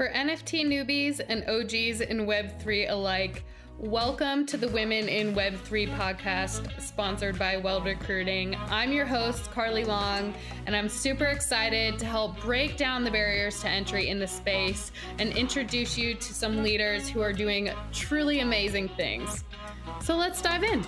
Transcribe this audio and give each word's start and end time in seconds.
For 0.00 0.08
NFT 0.08 0.64
newbies 0.64 1.20
and 1.28 1.44
OGs 1.46 2.00
in 2.00 2.24
Web3 2.24 2.88
alike, 2.88 3.44
welcome 3.76 4.46
to 4.46 4.56
the 4.56 4.68
Women 4.68 5.10
in 5.10 5.34
Web3 5.34 5.94
podcast, 5.94 6.80
sponsored 6.80 7.38
by 7.38 7.58
Weld 7.58 7.84
Recruiting. 7.84 8.56
I'm 8.70 8.92
your 8.92 9.04
host, 9.04 9.50
Carly 9.50 9.84
Long, 9.84 10.32
and 10.64 10.74
I'm 10.74 10.88
super 10.88 11.26
excited 11.26 11.98
to 11.98 12.06
help 12.06 12.40
break 12.40 12.78
down 12.78 13.04
the 13.04 13.10
barriers 13.10 13.60
to 13.60 13.68
entry 13.68 14.08
in 14.08 14.18
the 14.18 14.26
space 14.26 14.90
and 15.18 15.36
introduce 15.36 15.98
you 15.98 16.14
to 16.14 16.32
some 16.32 16.62
leaders 16.62 17.06
who 17.06 17.20
are 17.20 17.34
doing 17.34 17.68
truly 17.92 18.40
amazing 18.40 18.88
things. 18.88 19.44
So 20.00 20.16
let's 20.16 20.40
dive 20.40 20.64
in. 20.64 20.82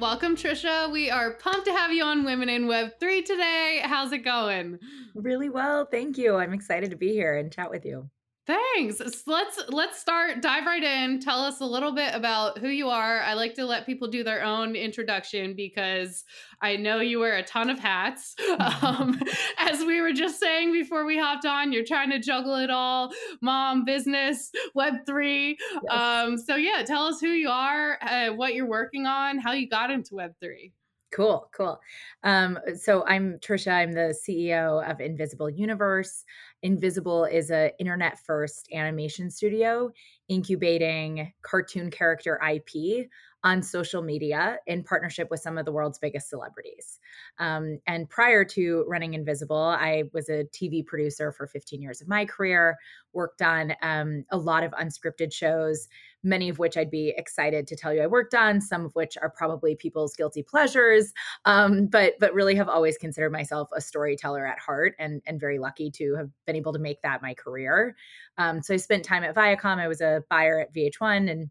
Welcome, 0.00 0.36
Tricia. 0.36 0.92
We 0.92 1.10
are 1.10 1.32
pumped 1.32 1.66
to 1.66 1.72
have 1.72 1.90
you 1.92 2.04
on 2.04 2.24
Women 2.24 2.48
in 2.48 2.66
Web3 2.66 3.24
today. 3.24 3.80
How's 3.82 4.12
it 4.12 4.18
going? 4.18 4.78
Really 5.16 5.48
well. 5.48 5.86
Thank 5.86 6.16
you. 6.16 6.36
I'm 6.36 6.52
excited 6.52 6.90
to 6.90 6.96
be 6.96 7.08
here 7.08 7.36
and 7.36 7.50
chat 7.50 7.68
with 7.68 7.84
you. 7.84 8.08
Thanks. 8.48 8.96
So 8.96 9.30
let's 9.30 9.60
let's 9.68 10.00
start 10.00 10.40
dive 10.40 10.64
right 10.64 10.82
in. 10.82 11.20
Tell 11.20 11.38
us 11.38 11.60
a 11.60 11.66
little 11.66 11.92
bit 11.92 12.14
about 12.14 12.56
who 12.56 12.68
you 12.68 12.88
are. 12.88 13.20
I 13.20 13.34
like 13.34 13.52
to 13.56 13.66
let 13.66 13.84
people 13.84 14.08
do 14.08 14.24
their 14.24 14.42
own 14.42 14.74
introduction 14.74 15.52
because 15.54 16.24
I 16.62 16.76
know 16.76 17.00
you 17.00 17.18
wear 17.18 17.36
a 17.36 17.42
ton 17.42 17.68
of 17.68 17.78
hats. 17.78 18.34
Um, 18.88 19.20
as 19.58 19.84
we 19.84 20.00
were 20.00 20.12
just 20.12 20.38
saying 20.40 20.72
before 20.72 21.04
we 21.04 21.18
hopped 21.18 21.44
on, 21.44 21.72
you're 21.72 21.84
trying 21.84 22.10
to 22.10 22.18
juggle 22.18 22.54
it 22.54 22.70
all: 22.70 23.12
mom, 23.42 23.84
business, 23.84 24.50
Web 24.74 24.94
three. 25.04 25.58
Yes. 25.70 25.92
Um, 25.92 26.38
so 26.38 26.56
yeah, 26.56 26.82
tell 26.86 27.04
us 27.04 27.20
who 27.20 27.28
you 27.28 27.50
are, 27.50 27.98
uh, 28.02 28.28
what 28.30 28.54
you're 28.54 28.68
working 28.68 29.04
on, 29.04 29.38
how 29.38 29.52
you 29.52 29.68
got 29.68 29.90
into 29.90 30.14
Web 30.14 30.32
three. 30.40 30.72
Cool, 31.10 31.48
cool. 31.56 31.80
Um, 32.22 32.58
so 32.76 33.04
I'm 33.06 33.38
Tricia. 33.38 33.72
I'm 33.72 33.92
the 33.92 34.14
CEO 34.28 34.88
of 34.88 35.00
Invisible 35.00 35.48
Universe. 35.48 36.24
Invisible 36.62 37.24
is 37.24 37.50
an 37.50 37.70
internet 37.78 38.18
first 38.18 38.68
animation 38.72 39.30
studio 39.30 39.90
incubating 40.28 41.32
cartoon 41.42 41.90
character 41.90 42.40
IP 42.44 43.08
on 43.44 43.62
social 43.62 44.02
media 44.02 44.58
in 44.66 44.82
partnership 44.82 45.28
with 45.30 45.40
some 45.40 45.58
of 45.58 45.64
the 45.64 45.72
world's 45.72 45.98
biggest 45.98 46.28
celebrities. 46.28 46.98
Um, 47.38 47.78
and 47.86 48.08
prior 48.08 48.44
to 48.46 48.84
running 48.88 49.14
Invisible, 49.14 49.56
I 49.56 50.04
was 50.12 50.28
a 50.28 50.44
TV 50.44 50.84
producer 50.84 51.30
for 51.30 51.46
15 51.46 51.80
years 51.80 52.00
of 52.00 52.08
my 52.08 52.24
career, 52.24 52.76
worked 53.12 53.40
on 53.40 53.74
um, 53.82 54.24
a 54.30 54.36
lot 54.36 54.64
of 54.64 54.72
unscripted 54.72 55.32
shows, 55.32 55.86
many 56.24 56.48
of 56.48 56.58
which 56.58 56.76
I'd 56.76 56.90
be 56.90 57.14
excited 57.16 57.68
to 57.68 57.76
tell 57.76 57.94
you 57.94 58.02
I 58.02 58.08
worked 58.08 58.34
on, 58.34 58.60
some 58.60 58.84
of 58.84 58.94
which 58.94 59.16
are 59.22 59.30
probably 59.30 59.76
people's 59.76 60.16
guilty 60.16 60.42
pleasures, 60.42 61.12
um, 61.44 61.86
but 61.86 62.14
but 62.18 62.34
really 62.34 62.56
have 62.56 62.68
always 62.68 62.98
considered 62.98 63.30
myself 63.30 63.68
a 63.74 63.80
storyteller 63.80 64.46
at 64.46 64.58
heart 64.58 64.94
and, 64.98 65.22
and 65.26 65.38
very 65.38 65.60
lucky 65.60 65.90
to 65.92 66.16
have 66.16 66.30
been 66.44 66.56
able 66.56 66.72
to 66.72 66.78
make 66.80 67.02
that 67.02 67.22
my 67.22 67.34
career. 67.34 67.94
Um, 68.36 68.62
so 68.62 68.74
I 68.74 68.78
spent 68.78 69.04
time 69.04 69.22
at 69.22 69.34
Viacom. 69.34 69.78
I 69.78 69.88
was 69.88 70.00
a 70.00 70.24
buyer 70.28 70.60
at 70.60 70.74
VH1 70.74 71.30
and 71.30 71.50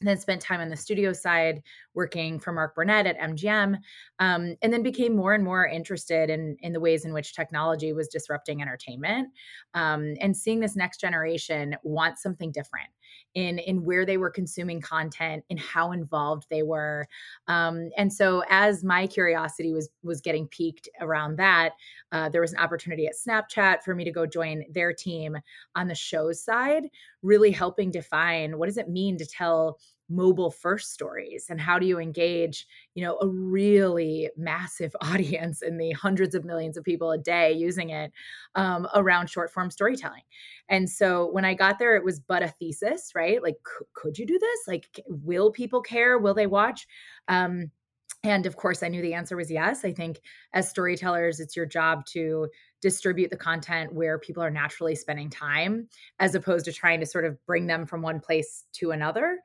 then 0.00 0.18
spent 0.18 0.42
time 0.42 0.60
on 0.60 0.68
the 0.68 0.76
studio 0.76 1.12
side 1.12 1.62
working 1.96 2.38
for 2.38 2.52
Mark 2.52 2.74
Burnett 2.76 3.06
at 3.06 3.18
MGM, 3.18 3.78
um, 4.20 4.54
and 4.62 4.72
then 4.72 4.82
became 4.82 5.16
more 5.16 5.34
and 5.34 5.42
more 5.42 5.66
interested 5.66 6.30
in 6.30 6.56
in 6.60 6.72
the 6.72 6.80
ways 6.80 7.04
in 7.04 7.12
which 7.12 7.34
technology 7.34 7.92
was 7.92 8.06
disrupting 8.08 8.62
entertainment, 8.62 9.30
um, 9.74 10.14
and 10.20 10.36
seeing 10.36 10.60
this 10.60 10.76
next 10.76 11.00
generation 11.00 11.74
want 11.82 12.18
something 12.18 12.52
different 12.52 12.90
in 13.34 13.58
in 13.58 13.84
where 13.84 14.04
they 14.06 14.18
were 14.18 14.30
consuming 14.30 14.80
content, 14.80 15.44
and 15.50 15.58
how 15.58 15.90
involved 15.92 16.46
they 16.50 16.62
were, 16.62 17.08
um, 17.48 17.90
and 17.96 18.12
so 18.12 18.44
as 18.50 18.84
my 18.84 19.06
curiosity 19.06 19.72
was 19.72 19.88
was 20.02 20.20
getting 20.20 20.46
piqued 20.48 20.88
around 21.00 21.36
that, 21.36 21.72
uh, 22.12 22.28
there 22.28 22.42
was 22.42 22.52
an 22.52 22.58
opportunity 22.60 23.06
at 23.06 23.14
Snapchat 23.14 23.82
for 23.82 23.94
me 23.94 24.04
to 24.04 24.12
go 24.12 24.26
join 24.26 24.64
their 24.70 24.92
team 24.92 25.36
on 25.74 25.88
the 25.88 25.94
shows 25.94 26.44
side, 26.44 26.84
really 27.22 27.50
helping 27.50 27.90
define 27.90 28.58
what 28.58 28.66
does 28.66 28.76
it 28.76 28.88
mean 28.90 29.16
to 29.18 29.26
tell 29.26 29.78
mobile 30.08 30.50
first 30.50 30.92
stories 30.92 31.46
and 31.50 31.60
how 31.60 31.78
do 31.78 31.86
you 31.86 31.98
engage 31.98 32.66
you 32.94 33.04
know 33.04 33.18
a 33.20 33.26
really 33.26 34.30
massive 34.36 34.94
audience 35.00 35.62
in 35.62 35.78
the 35.78 35.92
hundreds 35.92 36.34
of 36.34 36.44
millions 36.44 36.76
of 36.76 36.84
people 36.84 37.10
a 37.10 37.18
day 37.18 37.52
using 37.52 37.90
it 37.90 38.12
um, 38.54 38.86
around 38.94 39.28
short 39.28 39.52
form 39.52 39.70
storytelling? 39.70 40.22
And 40.68 40.88
so 40.88 41.30
when 41.30 41.44
i 41.44 41.54
got 41.54 41.78
there 41.78 41.96
it 41.96 42.04
was 42.04 42.20
but 42.20 42.42
a 42.42 42.48
thesis 42.48 43.12
right? 43.14 43.42
Like 43.42 43.56
c- 43.66 43.86
could 43.94 44.18
you 44.18 44.26
do 44.26 44.38
this? 44.38 44.60
Like 44.66 45.00
will 45.08 45.50
people 45.50 45.80
care? 45.80 46.18
Will 46.18 46.34
they 46.34 46.46
watch? 46.46 46.86
Um, 47.28 47.70
and 48.22 48.46
of 48.46 48.56
course, 48.56 48.82
I 48.82 48.88
knew 48.88 49.02
the 49.02 49.14
answer 49.14 49.36
was 49.36 49.50
yes. 49.50 49.84
I 49.84 49.92
think 49.92 50.20
as 50.52 50.68
storytellers, 50.68 51.38
it's 51.38 51.54
your 51.54 51.66
job 51.66 52.04
to 52.06 52.48
distribute 52.80 53.30
the 53.30 53.36
content 53.36 53.92
where 53.92 54.18
people 54.18 54.42
are 54.42 54.50
naturally 54.50 54.94
spending 54.94 55.30
time 55.30 55.88
as 56.18 56.34
opposed 56.34 56.64
to 56.64 56.72
trying 56.72 57.00
to 57.00 57.06
sort 57.06 57.24
of 57.24 57.36
bring 57.46 57.66
them 57.66 57.86
from 57.86 58.02
one 58.02 58.20
place 58.20 58.64
to 58.72 58.90
another. 58.90 59.40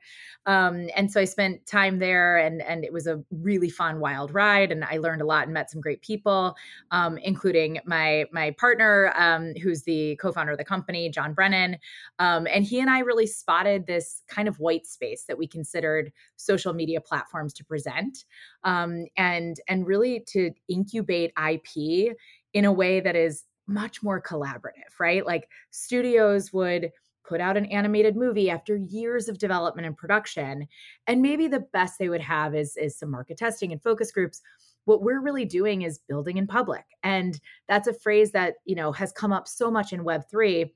Um, 0.46 0.88
and 0.96 1.10
so 1.10 1.20
i 1.20 1.24
spent 1.24 1.64
time 1.66 1.98
there 1.98 2.36
and 2.38 2.62
and 2.62 2.84
it 2.84 2.92
was 2.92 3.06
a 3.06 3.22
really 3.30 3.70
fun 3.70 4.00
wild 4.00 4.34
ride 4.34 4.72
and 4.72 4.84
i 4.84 4.98
learned 4.98 5.22
a 5.22 5.24
lot 5.24 5.44
and 5.44 5.54
met 5.54 5.70
some 5.70 5.80
great 5.80 6.02
people 6.02 6.54
um, 6.90 7.18
including 7.18 7.78
my 7.84 8.24
my 8.32 8.50
partner 8.58 9.12
um, 9.16 9.54
who's 9.62 9.82
the 9.82 10.16
co-founder 10.16 10.52
of 10.52 10.58
the 10.58 10.64
company 10.64 11.08
john 11.08 11.32
brennan. 11.32 11.78
Um, 12.18 12.46
and 12.52 12.64
he 12.64 12.80
and 12.80 12.90
i 12.90 13.00
really 13.00 13.26
spotted 13.26 13.86
this 13.86 14.22
kind 14.28 14.48
of 14.48 14.58
white 14.58 14.86
space 14.86 15.24
that 15.24 15.38
we 15.38 15.46
considered 15.46 16.12
social 16.36 16.72
media 16.72 17.00
platforms 17.00 17.52
to 17.54 17.64
present 17.64 18.24
um, 18.64 19.06
and 19.16 19.56
and 19.68 19.86
really 19.86 20.24
to 20.28 20.50
incubate 20.68 21.32
ip 21.38 22.16
in 22.54 22.64
a 22.64 22.72
way 22.72 23.00
that 23.00 23.16
is 23.16 23.44
much 23.66 24.02
more 24.02 24.20
collaborative, 24.20 24.98
right? 24.98 25.24
Like 25.24 25.48
studios 25.70 26.52
would 26.52 26.90
put 27.24 27.40
out 27.40 27.56
an 27.56 27.66
animated 27.66 28.16
movie 28.16 28.50
after 28.50 28.76
years 28.76 29.28
of 29.28 29.38
development 29.38 29.86
and 29.86 29.96
production 29.96 30.66
and 31.06 31.22
maybe 31.22 31.46
the 31.46 31.64
best 31.72 31.98
they 31.98 32.08
would 32.08 32.20
have 32.20 32.54
is 32.54 32.76
is 32.76 32.98
some 32.98 33.10
market 33.10 33.38
testing 33.38 33.70
and 33.72 33.80
focus 33.80 34.10
groups 34.10 34.42
what 34.86 35.02
we're 35.02 35.22
really 35.22 35.44
doing 35.44 35.82
is 35.82 36.00
building 36.08 36.36
in 36.36 36.48
public 36.48 36.84
and 37.04 37.40
that's 37.68 37.86
a 37.86 37.94
phrase 37.94 38.32
that 38.32 38.54
you 38.64 38.74
know 38.74 38.90
has 38.90 39.12
come 39.12 39.32
up 39.32 39.46
so 39.46 39.70
much 39.70 39.92
in 39.92 40.04
web3 40.04 40.68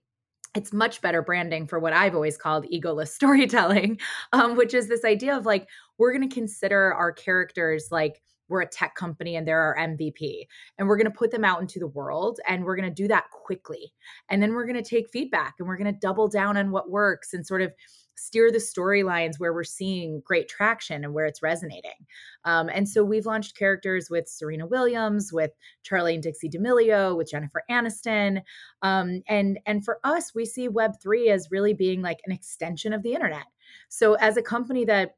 it's 0.54 0.72
much 0.72 1.02
better 1.02 1.20
branding 1.20 1.66
for 1.66 1.78
what 1.78 1.92
I've 1.92 2.14
always 2.14 2.38
called 2.38 2.64
egoless 2.72 3.08
storytelling, 3.14 4.00
um, 4.32 4.56
which 4.56 4.72
is 4.72 4.88
this 4.88 5.04
idea 5.04 5.36
of 5.36 5.44
like, 5.44 5.68
we're 5.98 6.12
going 6.16 6.26
to 6.26 6.34
consider 6.34 6.94
our 6.94 7.12
characters 7.12 7.88
like 7.90 8.22
we're 8.48 8.62
a 8.62 8.68
tech 8.68 8.94
company 8.94 9.36
and 9.36 9.46
they're 9.46 9.60
our 9.60 9.76
MVP. 9.76 10.46
And 10.78 10.88
we're 10.88 10.96
going 10.96 11.10
to 11.10 11.18
put 11.18 11.30
them 11.30 11.44
out 11.44 11.60
into 11.60 11.78
the 11.78 11.88
world 11.88 12.40
and 12.48 12.64
we're 12.64 12.76
going 12.76 12.88
to 12.88 12.94
do 12.94 13.08
that 13.08 13.30
quickly. 13.30 13.92
And 14.28 14.42
then 14.42 14.52
we're 14.52 14.66
going 14.66 14.82
to 14.82 14.88
take 14.88 15.10
feedback 15.10 15.54
and 15.58 15.68
we're 15.68 15.76
going 15.76 15.92
to 15.92 16.00
double 16.00 16.28
down 16.28 16.56
on 16.56 16.70
what 16.70 16.90
works 16.90 17.34
and 17.34 17.46
sort 17.46 17.62
of 17.62 17.72
steer 18.16 18.50
the 18.50 18.58
storylines 18.58 19.38
where 19.38 19.52
we're 19.52 19.62
seeing 19.62 20.22
great 20.24 20.48
traction 20.48 21.04
and 21.04 21.12
where 21.12 21.26
it's 21.26 21.42
resonating. 21.42 22.06
Um, 22.44 22.70
and 22.72 22.88
so 22.88 23.04
we've 23.04 23.26
launched 23.26 23.56
characters 23.56 24.08
with 24.10 24.28
Serena 24.28 24.66
Williams, 24.66 25.32
with 25.32 25.52
Charli 25.84 26.14
and 26.14 26.22
Dixie 26.22 26.48
D'Amelio, 26.48 27.16
with 27.16 27.30
Jennifer 27.30 27.62
Aniston. 27.70 28.42
Um, 28.82 29.22
and, 29.28 29.58
and 29.66 29.84
for 29.84 30.00
us, 30.02 30.34
we 30.34 30.46
see 30.46 30.68
Web3 30.68 31.28
as 31.28 31.50
really 31.50 31.74
being 31.74 32.02
like 32.02 32.20
an 32.24 32.32
extension 32.32 32.92
of 32.92 33.02
the 33.02 33.12
internet. 33.12 33.44
So 33.88 34.14
as 34.14 34.36
a 34.36 34.42
company 34.42 34.84
that 34.86 35.16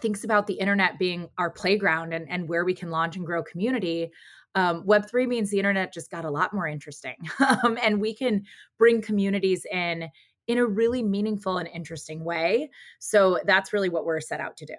thinks 0.00 0.24
about 0.24 0.46
the 0.46 0.54
internet 0.54 0.98
being 0.98 1.28
our 1.38 1.50
playground 1.50 2.12
and, 2.12 2.28
and 2.30 2.48
where 2.48 2.64
we 2.64 2.74
can 2.74 2.90
launch 2.90 3.16
and 3.16 3.26
grow 3.26 3.42
community, 3.42 4.10
um, 4.54 4.84
Web3 4.84 5.26
means 5.26 5.50
the 5.50 5.58
internet 5.58 5.92
just 5.92 6.10
got 6.10 6.24
a 6.24 6.30
lot 6.30 6.52
more 6.52 6.66
interesting. 6.66 7.16
um, 7.64 7.78
and 7.82 8.00
we 8.00 8.14
can 8.14 8.44
bring 8.78 9.02
communities 9.02 9.66
in 9.70 10.08
in 10.48 10.58
a 10.58 10.66
really 10.66 11.04
meaningful 11.04 11.58
and 11.58 11.68
interesting 11.72 12.24
way. 12.24 12.68
So 12.98 13.38
that's 13.44 13.72
really 13.72 13.88
what 13.88 14.04
we're 14.04 14.20
set 14.20 14.40
out 14.40 14.56
to 14.56 14.66
do. 14.66 14.74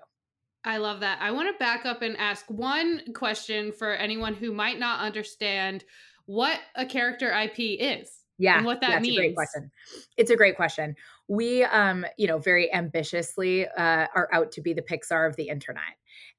I 0.65 0.77
love 0.77 0.99
that. 0.99 1.19
I 1.21 1.31
want 1.31 1.53
to 1.53 1.57
back 1.57 1.85
up 1.85 2.01
and 2.01 2.17
ask 2.17 2.45
one 2.49 3.01
question 3.13 3.71
for 3.71 3.93
anyone 3.93 4.33
who 4.33 4.51
might 4.51 4.77
not 4.77 4.99
understand 4.99 5.85
what 6.25 6.59
a 6.75 6.85
character 6.85 7.31
IP 7.31 7.59
is 7.59 8.23
yeah 8.37 8.57
and 8.57 8.65
what 8.65 8.81
that 8.81 8.89
that's 8.89 9.01
means 9.01 9.17
a 9.17 9.19
great 9.19 9.35
question 9.35 9.71
it's 10.17 10.31
a 10.31 10.35
great 10.35 10.55
question 10.55 10.95
we 11.27 11.63
um 11.63 12.05
you 12.17 12.27
know 12.27 12.37
very 12.37 12.71
ambitiously 12.73 13.65
uh, 13.67 14.07
are 14.13 14.29
out 14.33 14.51
to 14.51 14.61
be 14.61 14.73
the 14.73 14.81
pixar 14.81 15.27
of 15.27 15.35
the 15.35 15.47
internet. 15.47 15.83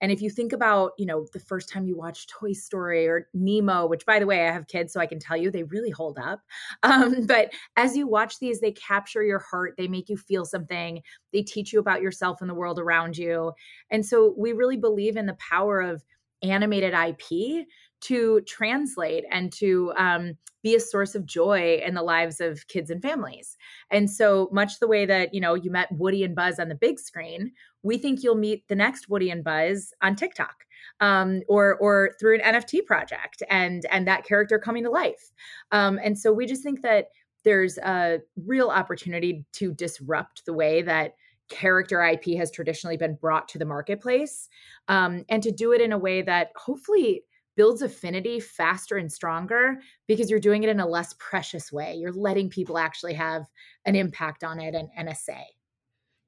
And 0.00 0.12
if 0.12 0.20
you 0.20 0.31
think 0.31 0.52
about 0.52 0.92
you 0.98 1.06
know 1.06 1.26
the 1.32 1.40
first 1.40 1.69
time 1.69 1.86
you 1.86 1.96
watch 1.96 2.26
toy 2.26 2.52
story 2.52 3.06
or 3.06 3.28
nemo 3.32 3.86
which 3.86 4.04
by 4.04 4.19
the 4.19 4.26
way 4.26 4.46
i 4.46 4.52
have 4.52 4.69
kids 4.69 4.92
so 4.92 5.00
i 5.00 5.06
can 5.06 5.19
tell 5.19 5.36
you 5.36 5.50
they 5.50 5.62
really 5.64 5.90
hold 5.90 6.19
up. 6.19 6.40
Um, 6.82 7.26
but 7.26 7.52
as 7.76 7.96
you 7.96 8.06
watch 8.06 8.38
these 8.38 8.60
they 8.60 8.72
capture 8.72 9.22
your 9.22 9.38
heart 9.38 9.75
they 9.78 9.88
make 9.88 10.08
you 10.08 10.16
feel 10.16 10.44
something 10.44 11.00
they 11.32 11.42
teach 11.42 11.72
you 11.72 11.81
about 11.81 12.02
yourself 12.02 12.40
and 12.40 12.50
the 12.50 12.54
world 12.54 12.78
around 12.78 13.16
you. 13.16 13.52
And 13.90 14.04
so 14.04 14.34
we 14.36 14.52
really 14.52 14.76
believe 14.76 15.16
in 15.16 15.26
the 15.26 15.36
power 15.50 15.81
of 15.81 16.04
animated 16.42 16.94
ip 16.94 17.66
to 18.02 18.41
translate 18.43 19.25
and 19.31 19.52
to 19.52 19.93
um, 19.96 20.35
be 20.62 20.75
a 20.75 20.81
source 20.81 21.14
of 21.14 21.26
joy 21.26 21.81
in 21.85 21.94
the 21.94 22.02
lives 22.02 22.41
of 22.41 22.67
kids 22.69 22.91
and 22.91 23.02
families. 23.02 23.56
And 23.91 24.11
so 24.11 24.49
much 24.52 24.79
the 24.79 24.88
way 24.88 25.06
that, 25.06 25.35
you 25.35 25.41
know, 25.41 25.55
you 25.55 25.70
met 25.70 25.93
Woody 25.93 26.25
and 26.25 26.35
Buzz 26.35 26.58
on 26.58 26.69
the 26.69 26.75
big 26.75 26.99
screen, 26.99 27.52
we 27.82 27.99
think 27.99 28.23
you'll 28.23 28.35
meet 28.35 28.67
the 28.69 28.75
next 28.75 29.08
Woody 29.08 29.31
and 29.31 29.44
Buzz 29.44 29.93
on 30.02 30.17
TikTok 30.17 30.64
um, 31.00 31.43
or 31.49 31.76
or 31.76 32.12
through 32.19 32.37
an 32.41 32.55
NFT 32.55 32.85
project 32.87 33.43
and 33.50 33.87
and 33.91 34.06
that 34.06 34.25
character 34.25 34.58
coming 34.58 34.85
to 34.85 34.91
life. 34.91 35.32
Um, 35.73 35.99
and 36.02 36.19
so 36.19 36.32
we 36.32 36.46
just 36.46 36.62
think 36.62 36.82
that 36.82 37.08
there's 37.44 37.79
a 37.79 38.20
real 38.37 38.70
opportunity 38.70 39.44
to 39.52 39.73
disrupt 39.73 40.46
the 40.46 40.55
way 40.55 40.82
that 40.82 41.14
character 41.50 42.02
IP 42.02 42.38
has 42.38 42.50
traditionally 42.50 42.96
been 42.96 43.17
brought 43.17 43.49
to 43.49 43.58
the 43.58 43.67
marketplace, 43.67 44.49
um, 44.88 45.25
and 45.29 45.43
to 45.43 45.52
do 45.52 45.73
it 45.73 45.81
in 45.81 45.93
a 45.93 45.99
way 45.99 46.23
that 46.23 46.52
hopefully 46.56 47.23
builds 47.56 47.82
affinity 47.82 48.40
faster 48.40 48.96
and 48.96 49.12
stronger 49.12 49.80
because 50.06 50.30
you're 50.30 50.40
doing 50.40 50.62
it 50.62 50.68
in 50.68 50.80
a 50.80 50.86
less 50.86 51.14
precious 51.18 51.72
way. 51.72 51.94
You're 51.94 52.12
letting 52.12 52.50
people 52.50 52.78
actually 52.78 53.14
have 53.14 53.46
an 53.84 53.96
impact 53.96 54.44
on 54.44 54.60
it 54.60 54.74
and, 54.74 54.88
and 54.96 55.08
a 55.08 55.14
say. 55.14 55.46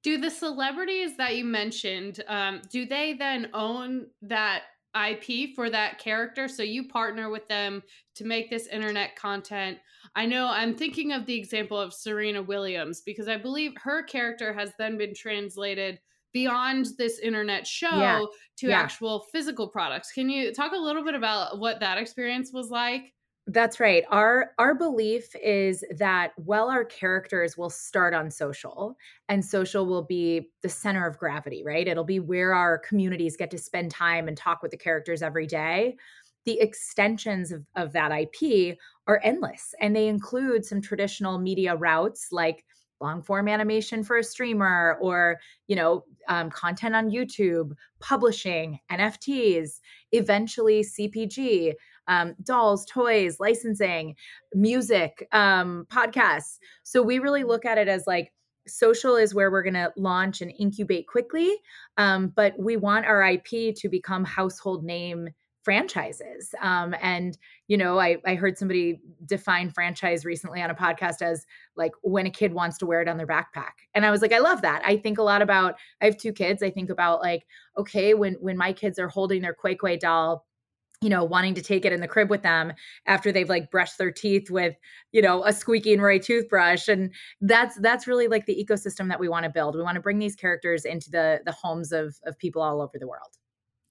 Do 0.03 0.19
the 0.19 0.31
celebrities 0.31 1.17
that 1.17 1.37
you 1.37 1.45
mentioned, 1.45 2.23
um, 2.29 2.61
do 2.71 2.87
they 2.87 3.15
then 3.15 3.49
own 3.53 4.07
that 4.23 4.63
IP 4.97 5.55
for 5.55 5.69
that 5.71 5.99
character. 5.99 6.49
So 6.49 6.63
you 6.63 6.89
partner 6.89 7.31
with 7.31 7.47
them 7.49 7.83
to 8.15 8.25
make 8.25 8.51
this 8.51 8.67
internet 8.69 9.17
content. 9.17 9.79
I 10.15 10.27
know 10.27 10.49
I'm 10.49 10.75
thinking 10.75 11.13
of 11.13 11.27
the 11.27 11.35
example 11.37 11.79
of 11.79 11.93
Serena 11.93 12.43
Williams 12.43 13.03
because 13.03 13.29
I 13.29 13.37
believe 13.37 13.73
her 13.83 14.03
character 14.03 14.53
has 14.53 14.73
then 14.79 14.97
been 14.97 15.15
translated 15.15 16.01
beyond 16.37 16.89
this 16.99 17.19
internet 17.19 17.67
show 17.67 17.97
yeah. 17.97 18.23
to 18.59 18.69
yeah. 18.69 18.79
actual 18.79 19.21
physical 19.33 19.67
products. 19.67 20.13
Can 20.13 20.29
you 20.29 20.53
talk 20.53 20.73
a 20.73 20.77
little 20.77 21.03
bit 21.03 21.15
about 21.15 21.59
what 21.59 21.81
that 21.81 21.97
experience 21.97 22.53
was 22.53 22.69
like? 22.69 23.15
That's 23.47 23.81
right. 23.81 24.05
Our 24.11 24.51
our 24.59 24.75
belief 24.75 25.35
is 25.43 25.83
that 25.97 26.33
while 26.37 26.69
our 26.69 26.85
characters 26.85 27.57
will 27.57 27.71
start 27.71 28.13
on 28.13 28.31
social 28.31 28.99
and 29.31 29.43
social 29.43 29.87
will 29.87 30.03
be 30.03 30.51
the 30.61 30.69
center 30.69 31.07
of 31.07 31.17
gravity, 31.17 31.63
right? 31.65 31.89
It'll 31.89 32.05
be 32.05 32.21
where 32.21 32.53
our 32.53 32.77
communities 32.81 33.35
get 33.35 33.51
to 33.53 33.59
spend 33.59 33.91
time 33.91 34.29
and 34.29 34.37
talk 34.37 34.61
with 34.61 34.73
the 34.73 34.77
characters 34.77 35.23
every 35.23 35.47
day. 35.47 35.97
The 36.45 36.61
extensions 36.61 37.51
of, 37.51 37.65
of 37.77 37.93
that 37.95 38.13
IP 38.13 38.77
are 39.07 39.23
endless 39.25 39.75
and 39.81 39.97
they 39.97 40.09
include 40.09 40.67
some 40.67 40.83
traditional 40.83 41.39
media 41.39 41.77
routes 41.77 42.29
like 42.31 42.63
long 43.01 43.23
form 43.23 43.49
animation 43.49 44.03
for 44.03 44.17
a 44.17 44.25
streamer 44.25 44.99
or 45.01 45.39
you 45.67 45.77
know 45.77 46.05
um, 46.29 46.51
content 46.51 46.95
on 46.95 47.11
youtube 47.11 47.73
publishing 48.01 48.79
nfts 48.91 49.81
eventually 50.13 50.83
cpg 50.83 51.75
um, 52.09 52.35
dolls, 52.43 52.87
toys, 52.87 53.41
licensing, 53.41 54.15
music, 54.55 55.27
um, 55.33 55.87
podcasts. 55.91 56.59
So 56.83 57.03
we 57.03 57.19
really 57.19 57.45
look 57.45 57.65
at 57.65 57.79
it 57.79 57.89
as 57.89 58.05
like 58.07 58.33
social 58.67 59.17
is 59.17 59.35
where 59.35 59.51
we're 59.51 59.63
going 59.63 59.75
to 59.75 59.93
launch 59.97 60.41
and 60.41 60.53
incubate 60.59 61.07
quickly. 61.07 61.55
Um, 61.97 62.33
but 62.35 62.55
we 62.59 62.77
want 62.77 63.07
our 63.07 63.23
IP 63.23 63.75
to 63.77 63.89
become 63.89 64.25
household 64.25 64.85
name 64.85 65.29
franchises. 65.67 66.55
Um, 66.63 66.95
and, 67.03 67.37
you 67.67 67.77
know, 67.77 67.99
I, 67.99 68.19
I 68.25 68.37
heard 68.37 68.57
somebody 68.57 69.01
define 69.25 69.73
franchise 69.73 70.25
recently 70.25 70.63
on 70.63 70.71
a 70.71 70.77
podcast 70.77 71.23
as 71.23 71.45
like 71.77 71.91
when 72.03 72.25
a 72.25 72.31
kid 72.31 72.53
wants 72.53 72.79
to 72.79 72.87
wear 72.87 73.03
it 73.03 73.09
on 73.09 73.17
their 73.17 73.27
backpack. 73.27 73.73
And 73.93 74.07
I 74.07 74.13
was 74.13 74.23
like, 74.23 74.33
I 74.33 74.39
love 74.39 74.63
that. 74.63 74.81
I 74.85 74.97
think 74.97 75.19
a 75.19 75.25
lot 75.25 75.43
about, 75.43 75.75
I 76.01 76.05
have 76.05 76.19
two 76.19 76.33
kids. 76.33 76.63
I 76.63 76.71
think 76.71 76.89
about 76.89 77.21
like, 77.21 77.43
okay, 77.77 78.15
when, 78.15 78.35
when 78.35 78.57
my 78.57 78.73
kids 78.73 78.97
are 79.01 79.09
holding 79.09 79.43
their 79.43 79.57
Quay 79.61 79.97
doll 79.97 80.47
you 81.03 81.11
know, 81.11 81.25
wanting 81.25 81.55
to 81.55 81.63
take 81.63 81.85
it 81.85 81.93
in 81.93 82.01
the 82.01 82.09
crib 82.09 82.31
with 82.31 82.43
them 82.43 82.73
after 83.07 83.31
they've 83.31 83.51
like 83.51 83.71
brushed 83.71 83.99
their 83.99 84.13
teeth 84.13 84.51
with, 84.51 84.77
you 85.13 85.21
know, 85.21 85.45
a 85.45 85.53
squeaky 85.53 85.93
and 85.93 86.03
Roy 86.03 86.19
toothbrush. 86.19 86.89
And 86.89 87.13
that's 87.41 87.77
that's 87.81 88.07
really 88.07 88.29
like 88.29 88.47
the 88.47 88.65
ecosystem 88.65 89.09
that 89.09 89.21
we 89.21 89.29
want 89.29 89.45
to 89.45 89.51
build. 89.51 89.75
We 89.75 89.83
want 89.83 89.97
to 89.97 90.01
bring 90.01 90.19
these 90.19 90.37
characters 90.37 90.87
into 90.87 91.11
the 91.11 91.41
the 91.45 91.53
homes 91.53 91.93
of 91.93 92.17
of 92.25 92.39
people 92.39 92.63
all 92.63 92.81
over 92.81 92.99
the 92.99 93.09
world. 93.09 93.37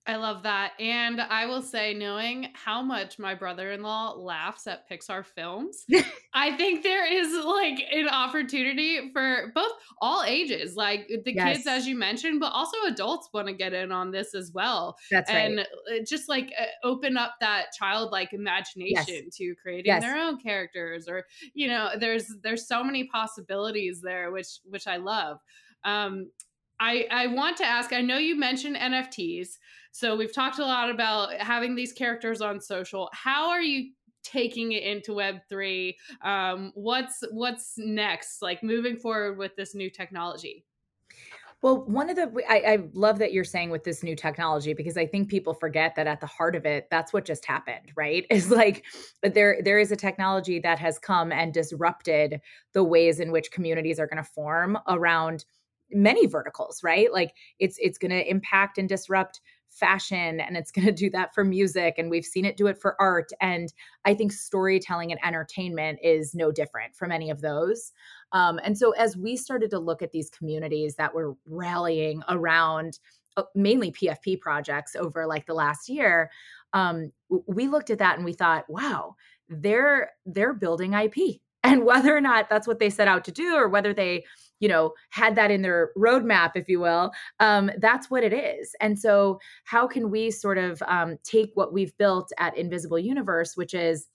I 0.07 0.17
love 0.17 0.43
that. 0.43 0.73
And 0.79 1.19
I 1.19 1.47
will 1.47 1.63
say, 1.63 1.93
knowing 1.93 2.49
how 2.53 2.83
much 2.83 3.17
my 3.17 3.33
brother 3.33 3.71
in 3.71 3.81
law 3.81 4.11
laughs 4.11 4.67
at 4.67 4.87
Pixar 4.87 5.25
films, 5.25 5.83
I 6.33 6.55
think 6.57 6.83
there 6.83 7.11
is 7.11 7.33
like 7.43 7.79
an 7.91 8.07
opportunity 8.07 9.11
for 9.11 9.51
both 9.55 9.71
all 10.01 10.23
ages, 10.23 10.75
like 10.75 11.07
the 11.07 11.33
yes. 11.33 11.57
kids, 11.57 11.67
as 11.67 11.87
you 11.87 11.95
mentioned, 11.95 12.39
but 12.39 12.51
also 12.51 12.77
adults 12.87 13.29
want 13.33 13.47
to 13.47 13.53
get 13.53 13.73
in 13.73 13.91
on 13.91 14.11
this 14.11 14.35
as 14.35 14.51
well. 14.53 14.95
That's 15.09 15.29
and 15.29 15.57
right. 15.57 15.67
And 15.87 16.07
just 16.07 16.29
like 16.29 16.53
uh, 16.59 16.65
open 16.83 17.17
up 17.17 17.33
that 17.41 17.67
childlike 17.77 18.33
imagination 18.33 19.23
yes. 19.25 19.35
to 19.37 19.55
creating 19.59 19.85
yes. 19.87 20.03
their 20.03 20.17
own 20.17 20.39
characters 20.39 21.07
or, 21.07 21.25
you 21.55 21.67
know, 21.67 21.89
there's, 21.99 22.31
there's 22.43 22.67
so 22.67 22.83
many 22.83 23.05
possibilities 23.05 24.01
there, 24.01 24.31
which, 24.31 24.59
which 24.65 24.85
I 24.85 24.97
love. 24.97 25.39
Um, 25.83 26.29
I, 26.79 27.07
I 27.09 27.27
want 27.27 27.57
to 27.57 27.65
ask, 27.65 27.93
I 27.93 28.01
know 28.01 28.17
you 28.17 28.37
mentioned 28.37 28.75
NFTs. 28.75 29.57
So 29.95 30.13
we've 30.17 30.33
talked 30.33 30.59
a 30.59 30.65
lot 30.65 30.89
about 30.89 31.35
having 31.35 31.73
these 31.73 31.93
characters 31.93 32.41
on 32.41 32.59
social. 32.59 33.09
How 33.13 33.47
are 33.47 33.61
you 33.61 33.91
taking 34.23 34.73
it 34.73 34.83
into 34.83 35.13
web 35.13 35.35
3 35.47 35.95
um, 36.21 36.73
what's 36.73 37.23
what's 37.31 37.75
next 37.77 38.41
like 38.41 38.63
moving 38.63 38.97
forward 38.97 39.37
with 39.37 39.55
this 39.55 39.75
new 39.75 39.87
technology 39.89 40.65
well, 41.61 41.85
one 41.85 42.09
of 42.09 42.15
the 42.15 42.31
I, 42.49 42.73
I, 42.73 42.79
love 42.93 43.17
that 43.19 43.33
you're 43.33 43.43
saying 43.43 43.69
with 43.69 43.83
this 43.83 44.03
new 44.03 44.15
technology 44.15 44.73
because 44.73 44.97
I 44.97 45.07
think 45.07 45.29
people 45.29 45.53
forget 45.53 45.95
that 45.95 46.05
at 46.05 46.21
the 46.21 46.27
heart 46.27 46.55
of 46.55 46.65
it, 46.65 46.87
that's 46.91 47.13
what 47.13 47.25
just 47.25 47.45
happened, 47.45 47.91
right? 47.95 48.25
Is 48.29 48.51
like 48.51 48.83
there 49.23 49.59
there 49.63 49.79
is 49.79 49.91
a 49.91 49.95
technology 49.95 50.59
that 50.59 50.77
has 50.77 50.99
come 50.99 51.31
and 51.31 51.53
disrupted 51.53 52.41
the 52.73 52.83
ways 52.83 53.19
in 53.19 53.31
which 53.31 53.51
communities 53.51 53.99
are 53.99 54.05
going 54.05 54.23
to 54.23 54.29
form 54.29 54.77
around 54.87 55.45
many 55.91 56.27
verticals, 56.27 56.83
right? 56.83 57.11
Like 57.11 57.33
it's 57.59 57.77
it's 57.79 57.97
going 57.97 58.11
to 58.11 58.29
impact 58.29 58.77
and 58.77 58.89
disrupt 58.89 59.41
fashion 59.75 60.39
and 60.39 60.57
it's 60.57 60.71
going 60.75 60.85
to 60.85 60.91
do 60.91 61.09
that 61.09 61.33
for 61.33 61.43
music 61.43 61.95
and 61.97 62.09
we've 62.09 62.25
seen 62.25 62.45
it 62.45 62.57
do 62.57 62.67
it 62.67 62.79
for 62.79 62.99
art 62.99 63.29
and 63.41 63.73
i 64.05 64.13
think 64.13 64.31
storytelling 64.31 65.11
and 65.11 65.19
entertainment 65.23 65.99
is 66.01 66.33
no 66.33 66.51
different 66.51 66.95
from 66.95 67.11
any 67.11 67.29
of 67.29 67.41
those. 67.41 67.91
Um, 68.31 68.59
and 68.63 68.77
so 68.77 68.91
as 68.91 69.15
we 69.15 69.37
started 69.37 69.69
to 69.71 69.79
look 69.79 70.01
at 70.01 70.11
these 70.11 70.29
communities 70.29 70.95
that 70.95 71.13
were 71.13 71.35
rallying 71.45 72.21
around 72.27 72.99
uh, 73.37 73.43
mainly 73.53 73.91
pfp 73.91 74.39
projects 74.39 74.95
over 74.95 75.25
like 75.25 75.45
the 75.45 75.53
last 75.53 75.89
year 75.89 76.31
um, 76.73 77.11
we 77.47 77.67
looked 77.67 77.89
at 77.89 77.99
that 77.99 78.15
and 78.15 78.25
we 78.25 78.33
thought 78.33 78.65
wow 78.69 79.15
they're 79.49 80.11
they're 80.25 80.53
building 80.53 80.93
ip 80.93 81.15
and 81.63 81.83
whether 81.83 82.15
or 82.15 82.21
not 82.21 82.49
that's 82.49 82.67
what 82.67 82.79
they 82.79 82.89
set 82.89 83.07
out 83.07 83.25
to 83.25 83.31
do 83.31 83.55
or 83.55 83.67
whether 83.67 83.93
they 83.93 84.23
you 84.59 84.67
know 84.67 84.93
had 85.09 85.35
that 85.35 85.51
in 85.51 85.61
their 85.61 85.91
roadmap 85.97 86.51
if 86.55 86.67
you 86.69 86.79
will 86.79 87.11
um, 87.39 87.69
that's 87.79 88.09
what 88.09 88.23
it 88.23 88.33
is. 88.33 88.75
And 88.79 88.97
so 88.97 89.39
how 89.65 89.87
can 89.87 90.09
we 90.09 90.31
sort 90.31 90.57
of 90.57 90.81
um, 90.87 91.17
take 91.23 91.51
what 91.55 91.73
we've 91.73 91.95
built 91.97 92.31
at 92.37 92.57
invisible 92.57 92.99
universe 92.99 93.55
which 93.55 93.73
is 93.73 94.07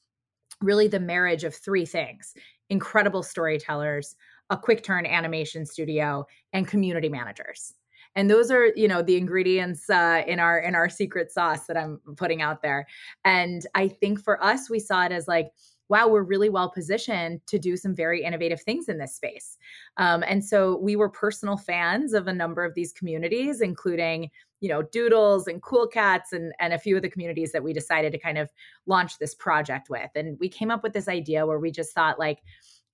really 0.60 0.88
the 0.88 1.00
marriage 1.00 1.44
of 1.44 1.54
three 1.54 1.86
things 1.86 2.34
incredible 2.68 3.22
storytellers 3.22 4.14
a 4.50 4.56
quick 4.56 4.82
turn 4.82 5.06
animation 5.06 5.64
studio 5.64 6.26
and 6.52 6.66
community 6.66 7.08
managers. 7.08 7.72
And 8.16 8.28
those 8.28 8.50
are 8.50 8.66
you 8.74 8.88
know 8.88 9.02
the 9.02 9.16
ingredients 9.16 9.88
uh, 9.88 10.22
in 10.26 10.40
our 10.40 10.58
in 10.58 10.74
our 10.74 10.88
secret 10.88 11.30
sauce 11.30 11.66
that 11.66 11.76
i'm 11.76 12.00
putting 12.16 12.42
out 12.42 12.60
there. 12.60 12.86
And 13.24 13.64
i 13.74 13.86
think 13.88 14.20
for 14.20 14.42
us 14.42 14.68
we 14.68 14.80
saw 14.80 15.04
it 15.04 15.12
as 15.12 15.28
like 15.28 15.52
wow, 15.90 16.08
we're 16.08 16.22
really 16.22 16.48
well 16.48 16.70
positioned 16.70 17.40
to 17.48 17.58
do 17.58 17.76
some 17.76 17.94
very 17.94 18.22
innovative 18.22 18.62
things 18.62 18.88
in 18.88 18.96
this 18.96 19.14
space. 19.14 19.58
Um, 19.96 20.24
and 20.26 20.42
so 20.42 20.78
we 20.78 20.96
were 20.96 21.08
personal 21.08 21.56
fans 21.56 22.14
of 22.14 22.28
a 22.28 22.32
number 22.32 22.64
of 22.64 22.74
these 22.74 22.92
communities, 22.92 23.60
including 23.60 24.30
you 24.60 24.68
know 24.68 24.82
doodles 24.82 25.46
and 25.46 25.62
cool 25.62 25.86
cats 25.86 26.32
and 26.32 26.52
and 26.60 26.72
a 26.72 26.78
few 26.78 26.94
of 26.94 27.02
the 27.02 27.08
communities 27.10 27.50
that 27.52 27.64
we 27.64 27.72
decided 27.72 28.12
to 28.12 28.18
kind 28.18 28.38
of 28.38 28.50
launch 28.86 29.18
this 29.18 29.34
project 29.34 29.88
with 29.88 30.10
and 30.14 30.38
we 30.38 30.50
came 30.50 30.70
up 30.70 30.82
with 30.82 30.92
this 30.92 31.08
idea 31.08 31.46
where 31.46 31.58
we 31.58 31.70
just 31.70 31.94
thought 31.94 32.18
like 32.18 32.40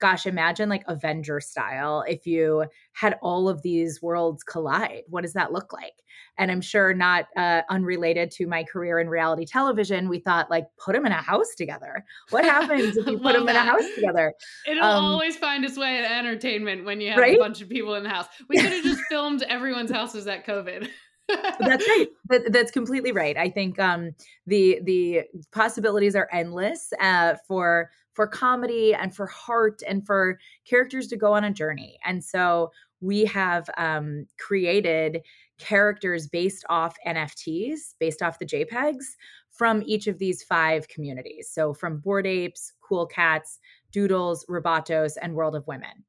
gosh, 0.00 0.26
imagine 0.26 0.68
like 0.68 0.84
Avenger 0.86 1.40
style 1.40 2.04
if 2.06 2.26
you 2.26 2.66
had 2.92 3.18
all 3.22 3.48
of 3.48 3.62
these 3.62 4.02
worlds 4.02 4.42
collide. 4.42 5.02
What 5.08 5.22
does 5.22 5.32
that 5.32 5.52
look 5.52 5.72
like? 5.72 5.94
And 6.38 6.50
I'm 6.50 6.60
sure 6.60 6.92
not 6.92 7.26
uh, 7.36 7.62
unrelated 7.70 8.30
to 8.32 8.46
my 8.46 8.64
career 8.64 8.98
in 8.98 9.08
reality 9.08 9.46
television, 9.46 10.08
we 10.08 10.18
thought 10.18 10.50
like 10.50 10.66
put 10.82 10.94
them 10.94 11.06
in 11.06 11.12
a 11.12 11.22
house 11.22 11.54
together. 11.56 12.04
What 12.30 12.44
happens 12.44 12.96
if 12.96 13.06
you 13.06 13.18
put 13.22 13.32
them 13.32 13.46
that. 13.46 13.56
in 13.56 13.56
a 13.56 13.70
house 13.70 13.94
together? 13.94 14.34
It'll 14.66 14.84
um, 14.84 15.04
always 15.04 15.36
find 15.36 15.64
its 15.64 15.78
way 15.78 16.00
to 16.00 16.12
entertainment 16.12 16.84
when 16.84 17.00
you 17.00 17.10
have 17.10 17.18
right? 17.18 17.36
a 17.36 17.40
bunch 17.40 17.62
of 17.62 17.68
people 17.68 17.94
in 17.94 18.02
the 18.02 18.10
house. 18.10 18.26
We 18.48 18.56
could 18.56 18.72
have 18.72 18.84
just 18.84 19.02
filmed 19.08 19.42
everyone's 19.42 19.90
houses 19.90 20.26
at 20.26 20.46
COVID. 20.46 20.88
that's 21.28 21.88
right. 21.88 22.06
That, 22.28 22.52
that's 22.52 22.72
completely 22.72 23.12
right. 23.12 23.36
I 23.36 23.48
think 23.50 23.78
um, 23.78 24.10
the 24.48 24.80
the 24.82 25.22
possibilities 25.52 26.16
are 26.16 26.28
endless 26.32 26.92
uh, 27.00 27.36
for 27.46 27.88
for 28.16 28.26
comedy 28.26 28.94
and 28.94 29.14
for 29.14 29.26
heart 29.26 29.82
and 29.86 30.06
for 30.06 30.38
characters 30.64 31.06
to 31.08 31.16
go 31.18 31.34
on 31.34 31.44
a 31.44 31.52
journey. 31.52 31.98
And 32.04 32.24
so 32.24 32.72
we 33.02 33.26
have 33.26 33.68
um, 33.76 34.26
created 34.38 35.20
characters 35.58 36.26
based 36.26 36.64
off 36.70 36.96
NFTs, 37.06 37.94
based 38.00 38.22
off 38.22 38.38
the 38.38 38.46
JPEGs 38.46 39.04
from 39.50 39.82
each 39.84 40.06
of 40.06 40.18
these 40.18 40.42
five 40.42 40.88
communities. 40.88 41.50
So 41.52 41.74
from 41.74 41.98
Bored 41.98 42.26
Apes, 42.26 42.72
Cool 42.80 43.06
Cats, 43.06 43.58
Doodles, 43.92 44.46
Robotos, 44.46 45.16
and 45.20 45.34
World 45.34 45.54
of 45.54 45.66
Women. 45.66 46.02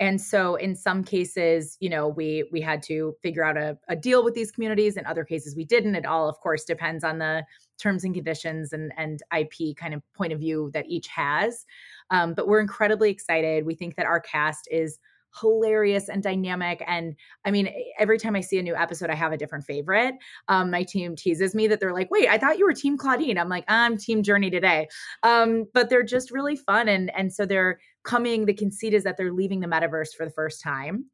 and 0.00 0.18
so 0.18 0.54
in 0.54 0.74
some 0.74 1.04
cases 1.04 1.76
you 1.80 1.90
know 1.90 2.08
we 2.08 2.48
we 2.50 2.60
had 2.60 2.82
to 2.82 3.14
figure 3.22 3.44
out 3.44 3.56
a, 3.56 3.78
a 3.88 3.94
deal 3.94 4.24
with 4.24 4.34
these 4.34 4.50
communities 4.50 4.96
in 4.96 5.04
other 5.06 5.24
cases 5.24 5.54
we 5.54 5.64
didn't 5.64 5.94
it 5.94 6.06
all 6.06 6.28
of 6.28 6.40
course 6.40 6.64
depends 6.64 7.04
on 7.04 7.18
the 7.18 7.44
terms 7.80 8.04
and 8.04 8.14
conditions 8.14 8.72
and 8.72 8.92
and 8.96 9.22
ip 9.36 9.76
kind 9.76 9.94
of 9.94 10.02
point 10.14 10.32
of 10.32 10.38
view 10.38 10.70
that 10.72 10.86
each 10.88 11.08
has 11.08 11.64
um, 12.10 12.34
but 12.34 12.46
we're 12.46 12.60
incredibly 12.60 13.10
excited 13.10 13.66
we 13.66 13.74
think 13.74 13.96
that 13.96 14.06
our 14.06 14.20
cast 14.20 14.68
is 14.70 14.98
hilarious 15.38 16.08
and 16.08 16.22
dynamic. 16.22 16.82
And 16.86 17.14
I 17.44 17.50
mean, 17.50 17.72
every 17.98 18.18
time 18.18 18.36
I 18.36 18.40
see 18.40 18.58
a 18.58 18.62
new 18.62 18.74
episode, 18.74 19.10
I 19.10 19.14
have 19.14 19.32
a 19.32 19.36
different 19.36 19.64
favorite. 19.64 20.14
Um, 20.48 20.70
my 20.70 20.82
team 20.82 21.16
teases 21.16 21.54
me 21.54 21.66
that 21.68 21.80
they're 21.80 21.94
like, 21.94 22.10
wait, 22.10 22.28
I 22.28 22.38
thought 22.38 22.58
you 22.58 22.66
were 22.66 22.72
Team 22.72 22.96
Claudine. 22.96 23.38
I'm 23.38 23.48
like, 23.48 23.64
I'm 23.68 23.96
Team 23.96 24.22
Journey 24.22 24.50
today. 24.50 24.88
Um, 25.22 25.66
but 25.72 25.88
they're 25.88 26.02
just 26.02 26.30
really 26.30 26.56
fun. 26.56 26.88
And, 26.88 27.14
and 27.16 27.32
so 27.32 27.46
they're 27.46 27.78
coming, 28.04 28.46
the 28.46 28.54
conceit 28.54 28.94
is 28.94 29.04
that 29.04 29.16
they're 29.16 29.32
leaving 29.32 29.60
the 29.60 29.66
metaverse 29.66 30.14
for 30.16 30.24
the 30.24 30.32
first 30.32 30.62
time 30.62 31.06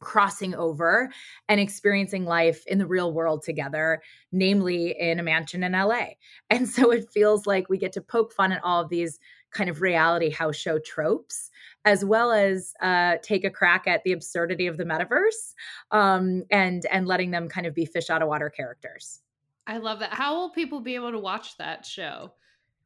crossing 0.00 0.54
over 0.54 1.10
and 1.48 1.60
experiencing 1.60 2.24
life 2.24 2.66
in 2.66 2.78
the 2.78 2.86
real 2.86 3.12
world 3.12 3.42
together, 3.42 4.02
namely 4.32 4.98
in 4.98 5.20
a 5.20 5.22
mansion 5.22 5.62
in 5.62 5.72
LA. 5.72 6.06
And 6.50 6.68
so 6.68 6.90
it 6.90 7.08
feels 7.10 7.46
like 7.46 7.68
we 7.68 7.78
get 7.78 7.92
to 7.92 8.00
poke 8.00 8.32
fun 8.32 8.52
at 8.52 8.64
all 8.64 8.82
of 8.82 8.88
these 8.88 9.20
kind 9.52 9.70
of 9.70 9.80
reality 9.80 10.30
house 10.30 10.56
show 10.56 10.78
tropes 10.78 11.50
as 11.84 12.04
well 12.04 12.32
as 12.32 12.74
uh, 12.80 13.16
take 13.22 13.44
a 13.44 13.50
crack 13.50 13.86
at 13.86 14.02
the 14.04 14.12
absurdity 14.12 14.66
of 14.66 14.76
the 14.76 14.84
metaverse 14.84 15.54
um, 15.90 16.44
and 16.50 16.86
and 16.86 17.06
letting 17.06 17.30
them 17.30 17.48
kind 17.48 17.66
of 17.66 17.74
be 17.74 17.84
fish 17.84 18.10
out 18.10 18.22
of 18.22 18.28
water 18.28 18.50
characters. 18.50 19.20
I 19.66 19.78
love 19.78 20.00
that. 20.00 20.12
How 20.12 20.36
will 20.36 20.50
people 20.50 20.80
be 20.80 20.94
able 20.94 21.12
to 21.12 21.18
watch 21.18 21.56
that 21.58 21.86
show? 21.86 22.32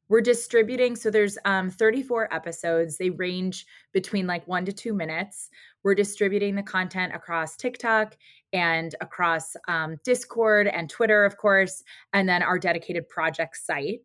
We're 0.09 0.21
distributing, 0.21 0.97
so 0.97 1.11
there's 1.11 1.39
um, 1.45 1.71
34 1.71 2.33
episodes. 2.33 2.99
They 2.99 3.11
range 3.11 3.67
between 3.93 4.27
like 4.27 4.47
one 4.47 4.65
to 4.67 4.73
two 4.73 4.93
minutes. 4.93 5.49
We're 5.83 5.95
distributing 5.95 6.55
the 6.55 6.63
content 6.63 7.15
across 7.15 7.57
TikTok 7.57 8.17
and 8.53 8.95
across 9.01 9.57
um, 9.67 9.97
Discord 10.05 10.67
and 10.67 10.91
Twitter, 10.91 11.25
of 11.25 11.37
course, 11.39 11.83
and 12.13 12.29
then 12.29 12.43
our 12.43 12.59
dedicated 12.59 13.09
project 13.09 13.57
site. 13.57 14.01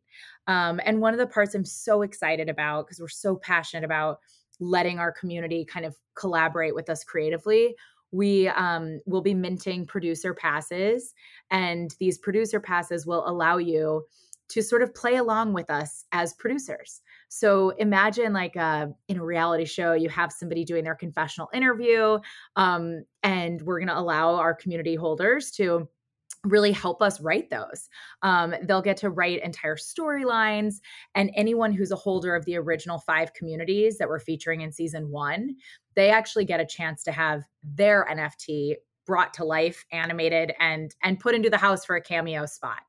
Um, 0.48 0.80
and 0.86 1.02
one 1.02 1.14
of 1.14 1.20
the 1.20 1.28
parts 1.28 1.54
I'm 1.54 1.66
so 1.66 2.02
excited 2.02 2.50
about 2.50 2.88
because 2.88 3.00
we're 3.00 3.10
so 3.10 3.36
passionate 3.36 3.84
about 3.84 4.20
letting 4.60 5.00
our 5.00 5.12
community 5.12 5.66
kind 5.66 5.86
of 5.86 5.96
collaborate 6.16 6.76
with 6.76 6.90
us 6.90 7.04
creatively 7.04 7.76
we 8.12 8.48
um, 8.50 9.00
will 9.06 9.22
be 9.22 9.34
minting 9.34 9.86
producer 9.86 10.34
passes 10.34 11.14
and 11.52 11.96
these 12.00 12.18
producer 12.18 12.60
passes 12.60 13.06
will 13.06 13.28
allow 13.28 13.58
you 13.58 14.04
to 14.50 14.62
sort 14.62 14.82
of 14.82 14.94
play 14.94 15.16
along 15.16 15.54
with 15.54 15.70
us 15.70 16.06
as 16.12 16.34
producers 16.34 17.02
so 17.30 17.70
imagine 17.72 18.34
like 18.34 18.56
a, 18.56 18.60
uh, 18.60 18.88
in 19.08 19.18
a 19.18 19.24
reality 19.24 19.66
show 19.66 19.94
you 19.94 20.10
have 20.10 20.32
somebody 20.32 20.66
doing 20.66 20.84
their 20.84 20.96
confessional 20.96 21.50
interview 21.54 22.18
um, 22.56 23.04
and 23.24 23.62
we're 23.62 23.80
going 23.80 23.88
to 23.88 23.98
allow 23.98 24.36
our 24.36 24.54
community 24.54 24.96
holders 24.96 25.52
to 25.52 25.88
really 26.44 26.72
help 26.72 27.02
us 27.02 27.20
write 27.20 27.50
those. 27.50 27.90
Um, 28.22 28.54
they'll 28.64 28.82
get 28.82 28.98
to 28.98 29.10
write 29.10 29.44
entire 29.44 29.76
storylines, 29.76 30.76
and 31.16 31.32
anyone 31.36 31.74
who's 31.74 31.92
a 31.92 31.98
holder 31.98 32.36
of 32.36 32.46
the 32.46 32.58
original 32.58 33.00
five 33.00 33.34
communities 33.34 33.98
that 33.98 34.08
we're 34.08 34.20
featuring 34.20 34.62
in 34.62 34.72
season 34.72 35.10
one, 35.12 35.56
they 35.96 36.10
actually 36.10 36.46
get 36.46 36.60
a 36.60 36.66
chance 36.66 37.04
to 37.04 37.12
have 37.12 37.44
their 37.64 38.08
NFT 38.10 38.76
brought 39.06 39.34
to 39.34 39.44
life, 39.44 39.84
animated, 39.92 40.54
and 40.60 40.96
and 41.04 41.20
put 41.20 41.36
into 41.36 41.50
the 41.50 41.58
house 41.58 41.84
for 41.86 41.96
a 41.96 42.02
cameo 42.02 42.46
spot. 42.46 42.80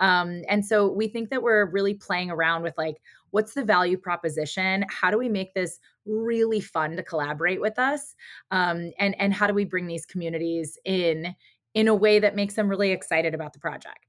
Um, 0.00 0.42
and 0.48 0.64
so 0.64 0.90
we 0.90 1.08
think 1.08 1.30
that 1.30 1.42
we're 1.42 1.66
really 1.66 1.94
playing 1.94 2.30
around 2.30 2.62
with 2.62 2.74
like, 2.76 2.96
what's 3.30 3.54
the 3.54 3.64
value 3.64 3.96
proposition? 3.96 4.84
How 4.88 5.10
do 5.10 5.18
we 5.18 5.28
make 5.28 5.54
this 5.54 5.78
really 6.06 6.60
fun 6.60 6.96
to 6.96 7.02
collaborate 7.02 7.60
with 7.60 7.78
us? 7.78 8.14
Um, 8.50 8.92
and 8.98 9.14
and 9.18 9.32
how 9.32 9.46
do 9.46 9.54
we 9.54 9.64
bring 9.64 9.86
these 9.86 10.06
communities 10.06 10.78
in 10.84 11.34
in 11.74 11.88
a 11.88 11.94
way 11.94 12.20
that 12.20 12.36
makes 12.36 12.54
them 12.54 12.68
really 12.68 12.92
excited 12.92 13.34
about 13.34 13.52
the 13.52 13.58
project. 13.58 14.03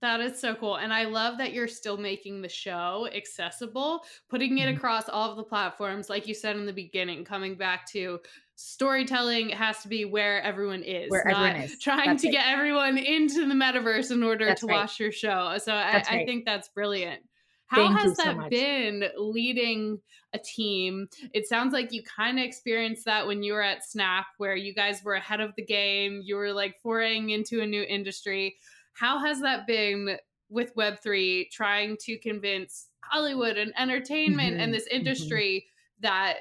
That 0.00 0.20
is 0.20 0.40
so 0.40 0.54
cool. 0.54 0.76
And 0.76 0.92
I 0.92 1.04
love 1.04 1.38
that 1.38 1.52
you're 1.52 1.66
still 1.66 1.96
making 1.96 2.40
the 2.40 2.48
show 2.48 3.08
accessible, 3.12 4.04
putting 4.28 4.58
it 4.58 4.66
mm-hmm. 4.66 4.76
across 4.76 5.08
all 5.08 5.30
of 5.30 5.36
the 5.36 5.42
platforms, 5.42 6.08
like 6.08 6.28
you 6.28 6.34
said 6.34 6.56
in 6.56 6.66
the 6.66 6.72
beginning, 6.72 7.24
coming 7.24 7.56
back 7.56 7.90
to 7.92 8.20
storytelling 8.54 9.48
has 9.50 9.82
to 9.82 9.88
be 9.88 10.04
where 10.04 10.40
everyone 10.42 10.82
is. 10.82 11.10
Where 11.10 11.26
everyone 11.26 11.62
is. 11.62 11.78
Trying 11.80 12.10
that's 12.10 12.22
to 12.22 12.30
get 12.30 12.46
everyone 12.46 12.96
into 12.96 13.46
the 13.46 13.54
metaverse 13.54 14.12
in 14.12 14.22
order 14.22 14.46
that's 14.46 14.60
to 14.60 14.66
right. 14.66 14.76
watch 14.76 15.00
your 15.00 15.12
show. 15.12 15.56
So 15.58 15.72
I, 15.72 15.94
right. 15.94 16.12
I, 16.12 16.24
think 16.24 16.44
that's 16.44 16.68
brilliant. 16.68 17.22
How 17.66 17.88
Thank 17.88 18.00
has 18.00 18.16
that 18.16 18.36
so 18.36 18.48
been 18.48 19.04
leading 19.16 20.00
a 20.32 20.38
team? 20.38 21.08
It 21.34 21.46
sounds 21.46 21.72
like 21.72 21.92
you 21.92 22.02
kind 22.02 22.38
of 22.38 22.44
experienced 22.44 23.04
that 23.04 23.26
when 23.26 23.42
you 23.42 23.52
were 23.52 23.62
at 23.62 23.84
Snap, 23.84 24.26
where 24.38 24.56
you 24.56 24.74
guys 24.74 25.02
were 25.04 25.14
ahead 25.14 25.40
of 25.40 25.54
the 25.56 25.64
game. 25.64 26.22
You 26.24 26.36
were 26.36 26.52
like 26.52 26.76
foraying 26.82 27.30
into 27.30 27.60
a 27.60 27.66
new 27.66 27.82
industry. 27.82 28.56
How 28.98 29.18
has 29.18 29.40
that 29.40 29.66
been 29.66 30.16
with 30.50 30.74
Web3 30.74 31.50
trying 31.50 31.96
to 32.00 32.18
convince 32.18 32.88
Hollywood 33.04 33.56
and 33.56 33.72
entertainment 33.78 34.54
mm-hmm. 34.54 34.60
and 34.60 34.74
this 34.74 34.84
mm-hmm. 34.84 34.96
industry 34.96 35.66
mm-hmm. 35.66 36.06
that 36.06 36.34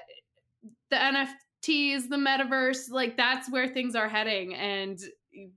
the 0.90 0.96
NFTs, 0.96 2.10
the 2.10 2.18
metaverse, 2.18 2.90
like 2.90 3.18
that's 3.18 3.52
where 3.52 3.68
things 3.68 3.96
are 3.96 4.10
heading 4.10 4.56
and 4.56 5.00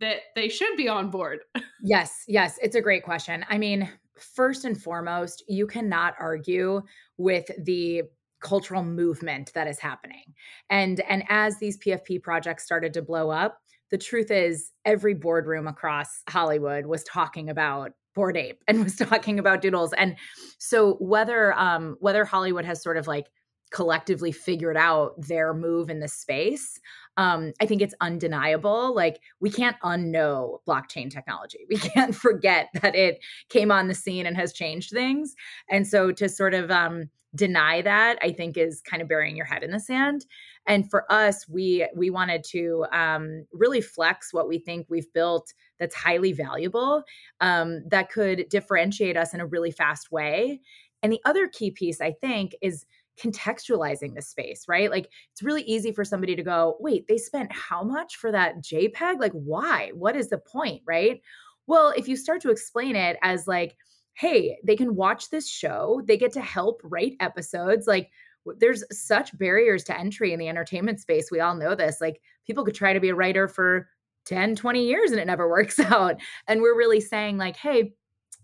that 0.01 0.17
they 0.35 0.49
should 0.49 0.77
be 0.77 0.89
on 0.89 1.11
board? 1.11 1.41
yes, 1.83 2.25
yes, 2.29 2.59
it's 2.63 2.77
a 2.77 2.83
great 2.83 3.03
question. 3.03 3.45
I 3.49 3.59
mean, 3.59 3.89
first 4.19 4.65
and 4.65 4.81
foremost, 4.81 5.45
you 5.49 5.67
cannot 5.67 6.15
argue 6.19 6.83
with 7.17 7.51
the 7.65 8.03
cultural 8.41 8.85
movement 8.85 9.53
that 9.55 9.69
is 9.69 9.79
happening. 9.79 10.35
And 10.69 11.01
and 11.01 11.25
as 11.29 11.59
these 11.59 11.79
PFP 11.79 12.23
projects 12.23 12.65
started 12.65 12.93
to 12.95 13.03
blow 13.03 13.31
up, 13.31 13.59
the 13.91 13.99
truth 13.99 14.31
is 14.31 14.71
every 14.85 15.15
boardroom 15.15 15.67
across 15.67 16.23
Hollywood 16.29 16.87
was 16.87 17.05
talking 17.05 17.49
about 17.51 17.93
Bored 18.15 18.37
Ape 18.37 18.63
and 18.69 18.85
was 18.85 18.97
talking 18.97 19.39
about 19.39 19.63
doodles. 19.63 19.93
And 19.95 20.17
so 20.59 20.95
whether 20.95 21.53
um 21.59 21.97
whether 22.01 22.25
Hollywood 22.25 22.65
has 22.65 22.83
sort 22.83 22.97
of 22.97 23.07
like 23.07 23.27
collectively 23.73 24.33
figured 24.33 24.77
out 24.77 25.13
their 25.17 25.55
move 25.55 25.91
in 25.91 26.01
the 26.01 26.09
space 26.09 26.81
um, 27.21 27.53
I 27.61 27.67
think 27.67 27.83
it's 27.83 27.95
undeniable. 28.01 28.95
Like 28.95 29.21
we 29.41 29.51
can't 29.51 29.77
unknow 29.85 30.61
blockchain 30.67 31.11
technology. 31.11 31.67
We 31.69 31.77
can't 31.77 32.15
forget 32.15 32.69
that 32.81 32.95
it 32.95 33.23
came 33.51 33.71
on 33.71 33.89
the 33.89 33.95
scene 33.95 34.27
and 34.27 34.37
has 34.37 34.55
changed 34.55 34.91
things. 34.91 35.35
And 35.69 35.87
so 35.87 36.13
to 36.13 36.31
sort 36.31 36.55
of 36.55 36.71
um, 36.71 37.11
deny 37.35 37.83
that, 37.83 38.19
I 38.23 38.33
think 38.33 38.57
is 38.57 38.81
kind 38.81 39.03
of 39.03 39.09
burying 39.09 39.37
your 39.37 39.45
head 39.45 39.63
in 39.63 39.71
the 39.71 39.81
sand. 39.81 40.25
And 40.67 40.89
for 40.91 41.11
us, 41.11 41.49
we 41.49 41.87
we 41.97 42.11
wanted 42.11 42.45
to 42.51 42.87
um, 42.93 43.47
really 43.53 43.81
flex 43.81 44.33
what 44.33 44.49
we 44.49 44.59
think 44.59 44.87
we've 44.89 45.13
built 45.13 45.53
that's 45.79 45.95
highly 45.95 46.33
valuable, 46.33 47.03
um, 47.41 47.83
that 47.89 48.11
could 48.11 48.49
differentiate 48.49 49.17
us 49.17 49.35
in 49.35 49.41
a 49.41 49.47
really 49.47 49.71
fast 49.71 50.13
way. 50.13 50.61
And 51.03 51.13
the 51.13 51.21
other 51.25 51.49
key 51.49 51.71
piece, 51.71 52.01
I 52.01 52.13
think, 52.13 52.55
is 52.61 52.85
contextualizing 53.21 54.15
the 54.15 54.23
space, 54.23 54.67
right? 54.69 54.91
Like 54.91 55.11
it's 55.33 55.43
really 55.43 55.63
easy 55.63 55.93
for 55.93 56.05
somebody 56.05 56.37
to 56.37 56.43
go, 56.43 56.77
wait, 56.81 57.07
they 57.07 57.19
spent 57.19 57.53
how 57.53 57.83
much 57.83 58.17
for 58.17 58.33
that 58.33 58.63
JPEG? 58.63 59.19
Like, 59.19 59.33
why? 59.33 59.93
What 59.95 60.17
is 60.17 60.29
the 60.29 60.39
point, 60.39 60.83
right? 60.87 61.21
Well, 61.67 61.93
if 61.97 62.09
you 62.09 62.17
start 62.17 62.41
to 62.43 62.51
explain 62.51 62.97
it 62.97 63.17
as 63.23 63.47
like, 63.47 63.77
hey, 64.15 64.59
they 64.65 64.77
can 64.77 64.97
watch 64.97 65.31
this 65.31 65.49
show, 65.49 66.03
they 66.07 66.17
get 66.17 66.33
to 66.33 66.41
help 66.41 66.81
write 66.85 67.17
episodes, 67.21 67.87
like, 67.87 68.11
there's 68.59 68.85
such 68.91 69.37
barriers 69.39 69.85
to 69.85 69.99
entry 69.99 70.33
in 70.33 70.39
the 70.39 70.49
entertainment 70.49 71.01
space. 71.01 71.31
We 71.31 71.41
all 71.41 71.55
know 71.55 71.75
this. 71.75 72.01
Like, 72.01 72.21
people 72.47 72.65
could 72.65 72.75
try 72.75 72.93
to 72.93 73.01
be 73.01 73.11
a 73.11 73.15
writer 73.15 73.49
for 73.49 73.89
10, 74.27 74.57
20 74.57 74.85
years 74.85 75.11
and 75.11 75.21
it 75.21 75.27
never 75.27 75.49
works 75.51 75.79
out. 75.79 76.21
And 76.47 76.61
we're 76.61 76.77
really 76.77 77.01
saying, 77.01 77.39
like, 77.39 77.57
hey, 77.57 77.95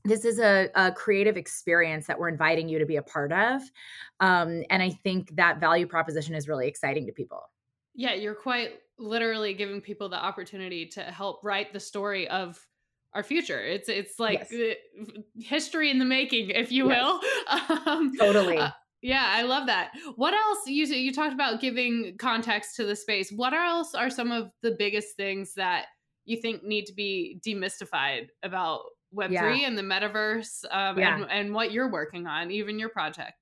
this 0.05 0.25
is 0.25 0.39
a, 0.39 0.69
a, 0.75 0.93
creative 0.93 1.37
experience 1.37 2.07
that 2.07 2.19
we're 2.19 2.29
inviting 2.29 2.69
you 2.69 2.79
to 2.79 2.87
be 2.87 2.97
a 2.97 3.03
part 3.03 3.33
of. 3.33 3.61
Um, 4.21 4.63
and 4.71 4.83
I 4.83 4.91
think 4.91 5.35
that 5.37 5.59
value 5.59 5.87
proposition 5.87 6.35
is 6.35 6.49
really 6.49 6.69
exciting 6.69 7.07
to 7.07 7.13
people. 7.13 7.43
Yeah, 7.95 8.15
you're 8.15 8.35
quite 8.35 8.81
literally 8.99 9.53
giving 9.55 9.81
people 9.81 10.09
the 10.09 10.23
opportunity 10.23 10.87
to 10.87 11.03
help 11.03 11.41
write 11.43 11.73
the 11.73 11.81
story 11.81 12.29
of 12.29 12.65
our 13.15 13.23
future. 13.23 13.61
It's 13.61 13.89
it's 13.89 14.21
like 14.21 14.47
yes. 14.51 14.77
history 15.39 15.91
in 15.91 15.99
the 15.99 16.05
making, 16.05 16.51
if 16.51 16.71
you 16.71 16.89
yes. 16.89 17.03
will. 17.03 17.21
Um, 17.87 18.13
totally. 18.19 18.59
Uh, 18.59 18.71
yeah, 19.03 19.27
I 19.29 19.43
love 19.43 19.67
that. 19.67 19.93
What 20.17 20.35
else 20.35 20.59
you 20.67 20.87
you 20.87 21.13
talked 21.13 21.35
about 21.35 21.61
giving 21.61 22.17
context 22.19 22.77
to 22.77 22.85
the 22.85 22.97
space. 22.97 23.31
What 23.31 23.53
else 23.53 23.95
are 23.95 24.11
some 24.11 24.33
of 24.33 24.51
the 24.63 24.75
biggest 24.79 25.17
things 25.17 25.55
that 25.55 25.87
you 26.25 26.41
think 26.41 26.65
need 26.65 26.87
to 26.87 26.95
be 26.95 27.41
demystified 27.47 28.29
about 28.43 28.81
Web3 29.15 29.31
yeah. 29.61 29.67
and 29.67 29.79
the 29.79 29.83
metaverse 29.83 30.65
um, 30.71 30.99
yeah. 30.99 31.17
and, 31.17 31.31
and 31.31 31.55
what 31.55 31.73
you're 31.73 31.91
working 31.91 32.27
on, 32.27 32.51
even 32.51 32.79
your 32.79 32.89
project? 32.89 33.33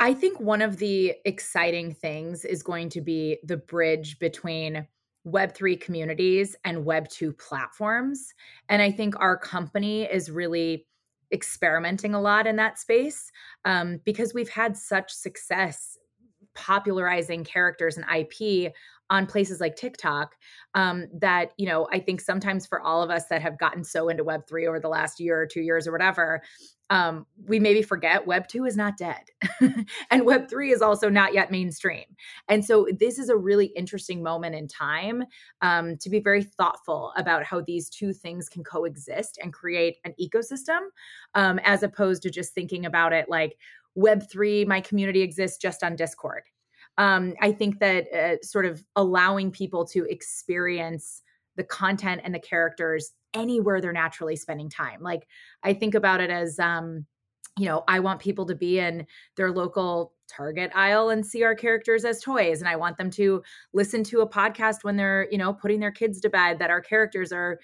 I 0.00 0.12
think 0.14 0.40
one 0.40 0.62
of 0.62 0.78
the 0.78 1.14
exciting 1.24 1.94
things 1.94 2.44
is 2.44 2.62
going 2.62 2.88
to 2.90 3.00
be 3.00 3.38
the 3.44 3.56
bridge 3.56 4.18
between 4.18 4.86
Web3 5.26 5.80
communities 5.80 6.56
and 6.64 6.84
Web2 6.84 7.38
platforms. 7.38 8.34
And 8.68 8.82
I 8.82 8.90
think 8.90 9.18
our 9.20 9.38
company 9.38 10.02
is 10.02 10.30
really 10.30 10.86
experimenting 11.34 12.14
a 12.14 12.20
lot 12.20 12.46
in 12.46 12.56
that 12.56 12.78
space 12.78 13.30
um, 13.64 14.00
because 14.04 14.32
we've 14.32 14.48
had 14.48 14.76
such 14.76 15.12
success 15.12 15.98
popularizing 16.54 17.44
characters 17.44 17.98
and 17.98 18.06
IP 18.16 18.72
on 19.10 19.26
places 19.26 19.60
like 19.60 19.76
TikTok 19.76 20.34
um, 20.74 21.08
that, 21.12 21.52
you 21.58 21.66
know, 21.66 21.86
I 21.92 21.98
think 21.98 22.20
sometimes 22.20 22.66
for 22.66 22.80
all 22.80 23.02
of 23.02 23.10
us 23.10 23.26
that 23.26 23.42
have 23.42 23.58
gotten 23.58 23.84
so 23.84 24.08
into 24.08 24.24
Web3 24.24 24.66
over 24.66 24.80
the 24.80 24.88
last 24.88 25.20
year 25.20 25.40
or 25.40 25.46
two 25.46 25.60
years 25.60 25.86
or 25.86 25.92
whatever, 25.92 26.42
um, 26.90 27.26
we 27.46 27.58
maybe 27.58 27.82
forget 27.82 28.26
Web 28.26 28.48
2 28.48 28.64
is 28.64 28.76
not 28.76 28.96
dead. 28.96 29.22
and 30.10 30.24
Web 30.24 30.48
3 30.48 30.70
is 30.70 30.82
also 30.82 31.08
not 31.08 31.34
yet 31.34 31.50
mainstream. 31.50 32.04
And 32.48 32.64
so 32.64 32.86
this 32.98 33.18
is 33.18 33.28
a 33.28 33.36
really 33.36 33.66
interesting 33.66 34.22
moment 34.22 34.54
in 34.54 34.68
time 34.68 35.24
um, 35.62 35.96
to 35.98 36.10
be 36.10 36.20
very 36.20 36.42
thoughtful 36.42 37.12
about 37.16 37.44
how 37.44 37.60
these 37.60 37.88
two 37.88 38.12
things 38.12 38.48
can 38.48 38.64
coexist 38.64 39.38
and 39.42 39.52
create 39.52 39.96
an 40.04 40.14
ecosystem 40.20 40.80
um, 41.34 41.58
as 41.64 41.82
opposed 41.82 42.22
to 42.22 42.30
just 42.30 42.54
thinking 42.54 42.86
about 42.86 43.12
it 43.12 43.28
like, 43.28 43.56
Web3, 43.96 44.66
my 44.66 44.80
community 44.80 45.22
exists 45.22 45.56
just 45.56 45.84
on 45.84 45.94
Discord 45.94 46.42
um, 46.98 47.34
I 47.40 47.52
think 47.52 47.80
that 47.80 48.12
uh, 48.12 48.36
sort 48.42 48.66
of 48.66 48.84
allowing 48.96 49.50
people 49.50 49.84
to 49.86 50.04
experience 50.04 51.22
the 51.56 51.64
content 51.64 52.20
and 52.24 52.34
the 52.34 52.40
characters 52.40 53.12
anywhere 53.32 53.80
they're 53.80 53.92
naturally 53.92 54.36
spending 54.36 54.70
time. 54.70 55.02
Like 55.02 55.26
I 55.62 55.74
think 55.74 55.94
about 55.94 56.20
it 56.20 56.30
as, 56.30 56.58
um, 56.58 57.06
you 57.58 57.66
know, 57.66 57.84
I 57.86 58.00
want 58.00 58.20
people 58.20 58.46
to 58.46 58.54
be 58.54 58.78
in 58.78 59.06
their 59.36 59.50
local 59.50 60.12
Target 60.28 60.72
aisle 60.74 61.10
and 61.10 61.24
see 61.24 61.44
our 61.44 61.54
characters 61.54 62.04
as 62.04 62.20
toys. 62.20 62.60
And 62.60 62.68
I 62.68 62.76
want 62.76 62.96
them 62.96 63.10
to 63.10 63.42
listen 63.72 64.02
to 64.04 64.20
a 64.20 64.28
podcast 64.28 64.82
when 64.82 64.96
they're, 64.96 65.28
you 65.30 65.38
know, 65.38 65.52
putting 65.52 65.80
their 65.80 65.92
kids 65.92 66.20
to 66.20 66.30
bed 66.30 66.58
that 66.58 66.70
our 66.70 66.80
characters 66.80 67.30
are 67.30 67.58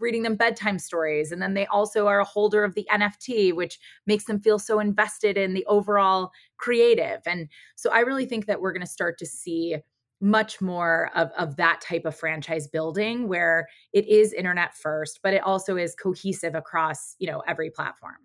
reading 0.00 0.22
them 0.22 0.34
bedtime 0.34 0.78
stories. 0.78 1.30
And 1.30 1.42
then 1.42 1.54
they 1.54 1.66
also 1.66 2.06
are 2.06 2.20
a 2.20 2.24
holder 2.24 2.64
of 2.64 2.74
the 2.74 2.88
NFT, 2.90 3.54
which 3.54 3.78
makes 4.06 4.24
them 4.24 4.40
feel 4.40 4.58
so 4.58 4.80
invested 4.80 5.36
in 5.36 5.52
the 5.52 5.64
overall 5.66 6.32
creative. 6.56 7.20
And 7.26 7.48
so 7.76 7.90
I 7.90 8.00
really 8.00 8.24
think 8.24 8.46
that 8.46 8.60
we're 8.60 8.72
going 8.72 8.80
to 8.80 8.86
start 8.86 9.18
to 9.18 9.26
see 9.26 9.76
much 10.20 10.60
more 10.60 11.10
of, 11.14 11.30
of 11.38 11.56
that 11.56 11.80
type 11.80 12.04
of 12.04 12.14
franchise 12.14 12.66
building 12.66 13.26
where 13.26 13.66
it 13.92 14.06
is 14.06 14.32
internet 14.32 14.76
first, 14.76 15.20
but 15.22 15.32
it 15.32 15.42
also 15.42 15.76
is 15.76 15.94
cohesive 15.94 16.54
across, 16.54 17.16
you 17.18 17.30
know, 17.30 17.42
every 17.46 17.70
platform. 17.70 18.18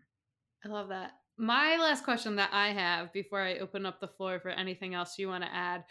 I 0.64 0.68
love 0.70 0.90
that. 0.90 1.12
My 1.38 1.78
last 1.78 2.04
question 2.04 2.36
that 2.38 2.50
I 2.52 2.70
have 2.70 3.12
before 3.14 3.42
I 3.42 3.58
open 3.58 3.86
up 3.86 4.00
the 4.00 4.08
floor 4.08 4.40
for 4.40 4.50
anything 4.50 4.94
else 4.94 5.18
you 5.18 5.28
want 5.28 5.44
to 5.44 5.54
add 5.54 5.84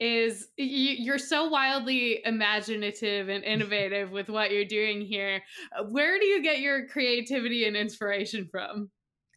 is 0.00 0.48
you're 0.56 1.18
so 1.18 1.48
wildly 1.48 2.20
imaginative 2.24 3.28
and 3.28 3.44
innovative 3.44 4.10
with 4.10 4.28
what 4.28 4.50
you're 4.50 4.64
doing 4.64 5.00
here. 5.00 5.42
Uh, 5.76 5.84
where 5.84 6.18
do 6.18 6.26
you 6.26 6.42
get 6.42 6.60
your 6.60 6.86
creativity 6.86 7.66
and 7.66 7.76
inspiration 7.76 8.48
from? 8.50 8.90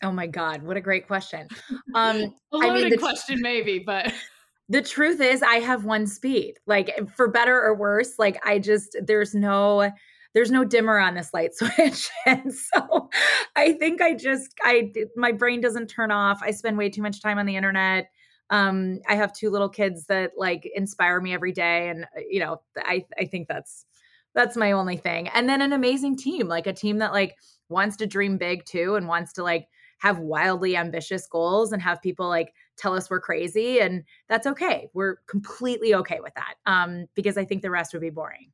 Oh 0.03 0.11
my 0.11 0.27
God, 0.27 0.61
what 0.61 0.77
a 0.77 0.81
great 0.81 1.07
question. 1.07 1.47
Um, 1.95 2.35
a 2.51 2.57
loaded 2.57 2.69
I 2.69 2.73
mean, 2.73 2.89
the, 2.91 2.97
question, 2.97 3.41
maybe, 3.41 3.79
but 3.79 4.13
the 4.69 4.81
truth 4.81 5.21
is, 5.21 5.41
I 5.41 5.55
have 5.55 5.85
one 5.85 6.07
speed. 6.07 6.55
Like 6.65 7.09
for 7.15 7.27
better 7.27 7.61
or 7.61 7.75
worse, 7.75 8.19
like 8.19 8.39
I 8.45 8.59
just 8.59 8.97
there's 9.03 9.33
no 9.33 9.91
there's 10.33 10.51
no 10.51 10.63
dimmer 10.63 10.99
on 10.99 11.15
this 11.15 11.33
light 11.33 11.51
switch, 11.55 12.09
and 12.25 12.53
so 12.53 13.09
I 13.55 13.73
think 13.73 14.01
I 14.01 14.13
just 14.13 14.53
I 14.63 14.91
my 15.15 15.31
brain 15.31 15.61
doesn't 15.61 15.87
turn 15.87 16.11
off. 16.11 16.39
I 16.41 16.51
spend 16.51 16.77
way 16.77 16.89
too 16.89 17.01
much 17.01 17.21
time 17.21 17.37
on 17.37 17.45
the 17.45 17.55
internet 17.55 18.09
um 18.49 18.99
i 19.09 19.15
have 19.15 19.33
two 19.33 19.49
little 19.49 19.69
kids 19.69 20.05
that 20.05 20.31
like 20.37 20.69
inspire 20.75 21.19
me 21.19 21.33
every 21.33 21.51
day 21.51 21.89
and 21.89 22.05
uh, 22.05 22.21
you 22.29 22.39
know 22.39 22.61
i 22.77 23.05
i 23.19 23.25
think 23.25 23.47
that's 23.47 23.85
that's 24.33 24.55
my 24.55 24.71
only 24.71 24.97
thing 24.97 25.27
and 25.29 25.49
then 25.49 25.61
an 25.61 25.73
amazing 25.73 26.15
team 26.15 26.47
like 26.47 26.67
a 26.67 26.73
team 26.73 26.99
that 26.99 27.11
like 27.11 27.35
wants 27.69 27.97
to 27.97 28.07
dream 28.07 28.37
big 28.37 28.63
too 28.65 28.95
and 28.95 29.07
wants 29.07 29.33
to 29.33 29.43
like 29.43 29.67
have 29.99 30.19
wildly 30.19 30.77
ambitious 30.77 31.27
goals 31.27 31.71
and 31.71 31.81
have 31.81 32.01
people 32.01 32.29
like 32.29 32.53
tell 32.77 32.93
us 32.93 33.09
we're 33.09 33.19
crazy 33.19 33.79
and 33.79 34.03
that's 34.29 34.47
okay 34.47 34.89
we're 34.93 35.17
completely 35.27 35.93
okay 35.93 36.19
with 36.21 36.33
that 36.35 36.55
um 36.65 37.05
because 37.15 37.37
i 37.37 37.45
think 37.45 37.61
the 37.61 37.71
rest 37.71 37.93
would 37.93 38.01
be 38.01 38.09
boring 38.09 38.51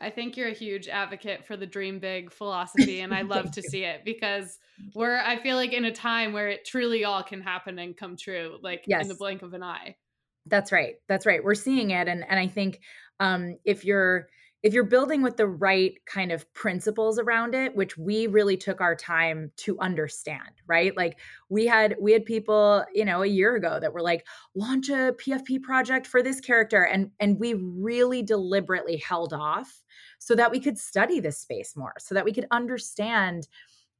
I 0.00 0.08
think 0.08 0.36
you're 0.36 0.48
a 0.48 0.54
huge 0.54 0.88
advocate 0.88 1.44
for 1.44 1.56
the 1.56 1.66
dream 1.66 1.98
big 1.98 2.32
philosophy, 2.32 3.00
and 3.00 3.14
I 3.14 3.20
love 3.22 3.50
to 3.52 3.60
you. 3.62 3.68
see 3.68 3.84
it 3.84 4.02
because 4.04 4.58
we're, 4.94 5.18
I 5.18 5.36
feel 5.36 5.56
like, 5.56 5.74
in 5.74 5.84
a 5.84 5.92
time 5.92 6.32
where 6.32 6.48
it 6.48 6.64
truly 6.64 7.04
all 7.04 7.22
can 7.22 7.42
happen 7.42 7.78
and 7.78 7.94
come 7.96 8.16
true, 8.16 8.58
like 8.62 8.84
yes. 8.86 9.02
in 9.02 9.08
the 9.08 9.14
blink 9.14 9.42
of 9.42 9.52
an 9.52 9.62
eye. 9.62 9.96
That's 10.46 10.72
right. 10.72 10.94
That's 11.06 11.26
right. 11.26 11.44
We're 11.44 11.54
seeing 11.54 11.90
it, 11.90 12.08
and 12.08 12.24
and 12.28 12.40
I 12.40 12.46
think 12.46 12.80
um, 13.20 13.58
if 13.64 13.84
you're 13.84 14.28
if 14.62 14.74
you're 14.74 14.84
building 14.84 15.22
with 15.22 15.36
the 15.36 15.46
right 15.46 15.94
kind 16.06 16.30
of 16.30 16.52
principles 16.54 17.18
around 17.18 17.54
it 17.54 17.74
which 17.74 17.96
we 17.96 18.26
really 18.26 18.56
took 18.56 18.80
our 18.80 18.94
time 18.94 19.50
to 19.56 19.78
understand 19.80 20.50
right? 20.66 20.96
Like 20.96 21.18
we 21.48 21.66
had 21.66 21.96
we 22.00 22.12
had 22.12 22.24
people 22.24 22.84
you 22.94 23.04
know 23.04 23.22
a 23.22 23.26
year 23.26 23.56
ago 23.56 23.78
that 23.80 23.92
were 23.92 24.02
like 24.02 24.26
launch 24.54 24.88
a 24.88 25.14
pfp 25.20 25.62
project 25.62 26.06
for 26.06 26.22
this 26.22 26.40
character 26.40 26.84
and 26.84 27.10
and 27.18 27.38
we 27.38 27.54
really 27.54 28.22
deliberately 28.22 28.96
held 28.96 29.32
off 29.32 29.82
so 30.18 30.34
that 30.34 30.50
we 30.50 30.60
could 30.60 30.78
study 30.78 31.20
this 31.20 31.38
space 31.38 31.76
more 31.76 31.94
so 31.98 32.14
that 32.14 32.24
we 32.24 32.32
could 32.32 32.46
understand 32.50 33.48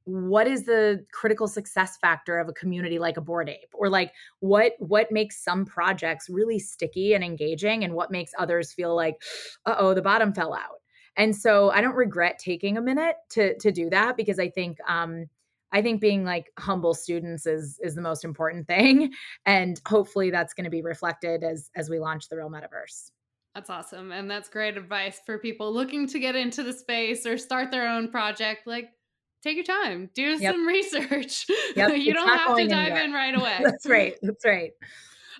what 0.05 0.47
is 0.47 0.63
the 0.63 1.05
critical 1.11 1.47
success 1.47 1.97
factor 1.97 2.39
of 2.39 2.49
a 2.49 2.53
community 2.53 2.99
like 2.99 3.17
a 3.17 3.21
bored 3.21 3.49
ape? 3.49 3.73
Or 3.73 3.89
like 3.89 4.13
what 4.39 4.73
what 4.79 5.11
makes 5.11 5.43
some 5.43 5.65
projects 5.65 6.29
really 6.29 6.59
sticky 6.59 7.13
and 7.13 7.23
engaging 7.23 7.83
and 7.83 7.93
what 7.93 8.11
makes 8.11 8.31
others 8.37 8.73
feel 8.73 8.95
like 8.95 9.21
uh-oh 9.65 9.93
the 9.93 10.01
bottom 10.01 10.33
fell 10.33 10.53
out. 10.53 10.81
And 11.17 11.35
so 11.35 11.69
i 11.71 11.81
don't 11.81 11.95
regret 11.95 12.39
taking 12.39 12.77
a 12.77 12.81
minute 12.81 13.15
to 13.31 13.57
to 13.59 13.71
do 13.71 13.89
that 13.89 14.15
because 14.17 14.39
i 14.39 14.49
think 14.49 14.77
um 14.87 15.25
i 15.71 15.81
think 15.81 15.99
being 15.99 16.23
like 16.23 16.51
humble 16.57 16.93
students 16.93 17.45
is 17.45 17.77
is 17.83 17.95
the 17.95 18.01
most 18.01 18.23
important 18.23 18.65
thing 18.73 19.11
and 19.45 19.81
hopefully 19.85 20.31
that's 20.31 20.53
going 20.53 20.63
to 20.63 20.71
be 20.71 20.81
reflected 20.81 21.43
as 21.43 21.69
as 21.75 21.89
we 21.89 21.99
launch 21.99 22.29
the 22.29 22.37
real 22.37 22.49
metaverse. 22.49 23.11
That's 23.53 23.69
awesome 23.69 24.13
and 24.13 24.31
that's 24.31 24.47
great 24.47 24.77
advice 24.77 25.19
for 25.25 25.37
people 25.37 25.73
looking 25.73 26.07
to 26.07 26.19
get 26.19 26.37
into 26.37 26.63
the 26.63 26.71
space 26.71 27.25
or 27.25 27.37
start 27.37 27.69
their 27.71 27.89
own 27.89 28.09
project 28.09 28.65
like 28.65 28.91
take 29.41 29.55
your 29.55 29.65
time, 29.65 30.09
do 30.13 30.21
yep. 30.39 30.53
some 30.53 30.65
research. 30.65 31.45
Yep. 31.75 31.91
you 31.97 32.13
don't 32.13 32.27
have 32.27 32.57
to 32.57 32.67
dive 32.67 32.91
anywhere. 32.91 33.03
in 33.03 33.13
right 33.13 33.35
away. 33.39 33.59
That's 33.63 33.85
right. 33.85 34.15
That's 34.21 34.45
right. 34.45 34.71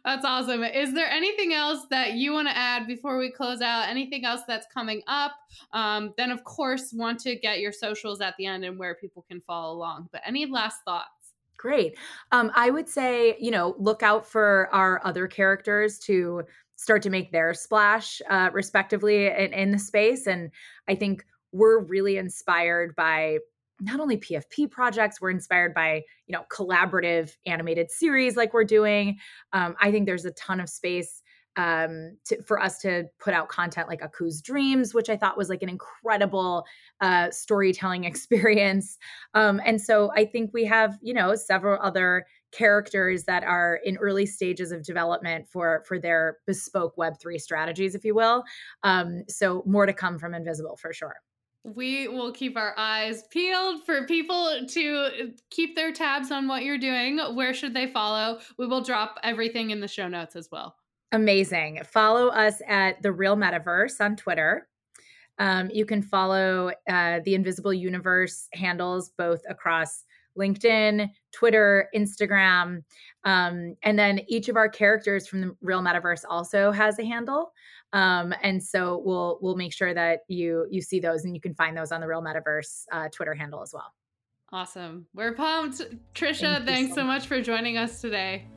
That's 0.04 0.26
awesome. 0.26 0.64
Is 0.64 0.94
there 0.96 1.08
anything 1.08 1.54
else 1.54 1.86
that 1.92 2.14
you 2.14 2.34
want 2.34 2.48
to 2.48 2.58
add 2.58 2.88
before 2.88 3.20
we 3.20 3.30
close 3.30 3.62
out? 3.62 3.88
Anything 3.88 4.26
else 4.26 4.42
that's 4.48 4.66
coming 4.74 5.04
up? 5.06 5.34
Um, 5.74 6.16
then, 6.18 6.32
of 6.32 6.44
course, 6.44 6.92
want 6.92 7.20
to 7.20 7.36
get 7.36 7.60
your 7.60 7.72
socials 7.72 8.20
at 8.20 8.36
the 8.38 8.48
end 8.48 8.66
and 8.66 8.80
where 8.80 8.96
people 8.96 9.24
can 9.30 9.42
follow 9.42 9.76
along. 9.76 10.10
But 10.12 10.22
any 10.26 10.48
last 10.48 10.80
thoughts? 10.86 11.34
Great. 11.56 11.96
Um, 12.32 12.52
I 12.56 12.72
would 12.72 12.90
say, 12.90 13.38
you 13.40 13.52
know, 13.52 13.76
look 13.78 14.02
out 14.02 14.26
for 14.26 14.70
our 14.74 15.00
other 15.06 15.28
characters 15.28 16.00
to 16.00 16.42
start 16.78 17.04
to 17.04 17.12
make 17.12 17.32
their 17.32 17.54
splash, 17.54 18.20
uh, 18.28 18.50
respectively, 18.52 19.28
in, 19.28 19.54
in 19.54 19.72
the 19.72 19.78
space. 19.78 20.26
And 20.26 20.50
I 20.88 20.96
think 20.96 21.24
we're 21.52 21.84
really 21.84 22.18
inspired 22.18 22.96
by 22.96 23.38
not 23.82 24.00
only 24.00 24.17
PFP 24.17 24.70
projects, 24.70 25.20
we're 25.20 25.32
inspired 25.32 25.74
by, 25.74 26.04
you 26.28 26.34
know, 26.34 26.44
collaborative 26.52 27.32
animated 27.46 27.89
series 27.89 28.38
like 28.38 28.54
we're 28.54 28.63
doing. 28.63 29.17
Um, 29.54 29.76
I 29.82 29.91
think 29.91 30.06
there's 30.06 30.26
a 30.26 30.32
ton 30.32 30.60
of 30.60 30.70
space 30.70 31.22
um, 31.58 32.17
to, 32.26 32.41
for 32.44 32.62
us 32.62 32.80
to 32.80 33.06
put 33.20 33.34
out 33.34 33.50
content 33.50 33.88
like 33.89 34.02
Aku's 34.02 34.41
Dreams, 34.41 34.94
which 34.94 35.10
I 35.10 35.17
thought 35.17 35.38
was 35.38 35.50
like 35.50 35.63
an 35.63 35.70
incredible 35.70 36.65
uh, 37.02 37.32
storytelling 37.32 38.04
experience. 38.06 38.98
Um, 39.34 39.60
and 39.65 39.82
so 39.82 40.12
I 40.15 40.26
think 40.26 40.52
we 40.54 40.65
have, 40.65 40.98
you 41.02 41.13
know, 41.13 41.36
several 41.36 41.82
other 41.82 42.26
characters 42.52 43.24
that 43.26 43.44
are 43.44 43.80
in 43.84 43.98
early 43.98 44.26
stages 44.26 44.72
of 44.72 44.84
development 44.84 45.48
for 45.48 45.84
for 45.88 45.98
their 45.98 46.38
bespoke 46.46 46.96
Web3 46.98 47.39
strategies, 47.39 47.96
if 47.96 48.06
you 48.06 48.13
will. 48.13 48.44
Um, 48.84 49.24
so 49.28 49.63
more 49.65 49.86
to 49.86 49.94
come 49.94 50.20
from 50.20 50.34
Invisible 50.34 50.78
for 50.78 50.94
sure 50.94 51.15
we 51.63 52.08
will 52.08 52.32
keep 52.32 52.58
our 52.58 52.74
eyes 52.78 53.24
peeled 53.30 53.84
for 53.86 54.06
people 54.06 54.65
to 54.67 55.34
keep 55.50 55.76
their 55.76 55.91
tabs 55.91 56.32
on 56.32 56.47
what 56.47 56.63
you're 56.63 56.78
doing. 56.78 57.19
Where 57.36 57.54
should 57.54 57.74
they 57.74 57.88
follow? 57.88 58.39
We 58.58 58.67
will 58.67 58.82
drop 58.82 59.19
everything 59.24 59.69
in 59.69 59.80
the 59.80 59.88
show 59.88 60.08
notes 60.08 60.36
as 60.36 60.50
well. 60.52 60.76
Amazing. 61.12 61.82
Follow 61.86 62.30
us 62.30 62.62
at 62.67 63.02
The 63.02 63.12
Real 63.12 63.36
Metaverse 63.36 64.00
on 64.00 64.15
Twitter. 64.15 64.67
Um, 65.39 65.69
you 65.71 65.86
can 65.86 66.02
follow 66.02 66.71
uh, 66.89 67.19
the 67.26 67.36
Invisible 67.36 67.74
Universe 67.74 68.47
handles 68.54 69.12
both 69.17 69.41
across 69.50 70.04
LinkedIn, 70.38 71.10
Twitter, 71.34 71.89
Instagram. 71.95 72.84
Um, 73.24 73.76
and 73.84 74.00
then 74.00 74.21
each 74.28 74.50
of 74.50 74.56
our 74.56 74.69
characters 74.69 75.28
from 75.28 75.41
the 75.41 75.56
Real 75.62 75.82
Metaverse 75.82 76.24
also 76.30 76.71
has 76.71 76.97
a 77.00 77.06
handle. 77.06 77.52
Um, 77.93 78.34
and 78.41 78.63
so 78.63 79.01
we'll 79.04 79.38
we'll 79.41 79.56
make 79.56 79.73
sure 79.73 79.93
that 79.93 80.21
you 80.27 80.65
you 80.69 80.82
see 80.82 80.99
those 80.99 81.25
and 81.25 81.36
you 81.36 81.41
can 81.41 81.54
find 81.54 81.75
those 81.75 81.91
on 81.91 82.01
the 82.01 82.08
Real 82.08 82.21
Metaverse 82.21 82.86
uh, 82.91 83.10
Twitter 83.10 83.34
handle 83.34 83.62
as 83.62 83.73
well. 83.73 83.93
Awesome. 84.54 85.06
We're 85.13 85.34
pumped. 85.34 85.82
Tricia, 86.13 86.56
Thank 86.56 86.65
thanks 86.65 86.95
so 86.95 87.04
much 87.04 87.27
for 87.27 87.41
joining 87.41 87.77
us 87.77 88.01
today. 88.01 88.47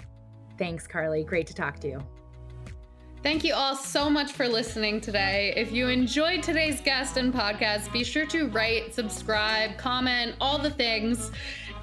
Thanks, 0.58 0.86
Carly. 0.86 1.24
Great 1.24 1.46
to 1.48 1.54
talk 1.54 1.78
to 1.80 1.88
you. 1.88 2.00
Thank 3.22 3.42
you 3.42 3.54
all 3.54 3.74
so 3.74 4.10
much 4.10 4.32
for 4.32 4.46
listening 4.46 5.00
today. 5.00 5.54
If 5.56 5.72
you 5.72 5.88
enjoyed 5.88 6.42
today's 6.42 6.80
guest 6.82 7.16
and 7.16 7.32
podcast, 7.32 7.90
be 7.90 8.04
sure 8.04 8.26
to 8.26 8.48
rate, 8.48 8.92
subscribe, 8.92 9.78
comment, 9.78 10.34
all 10.42 10.58
the 10.58 10.70
things. 10.70 11.30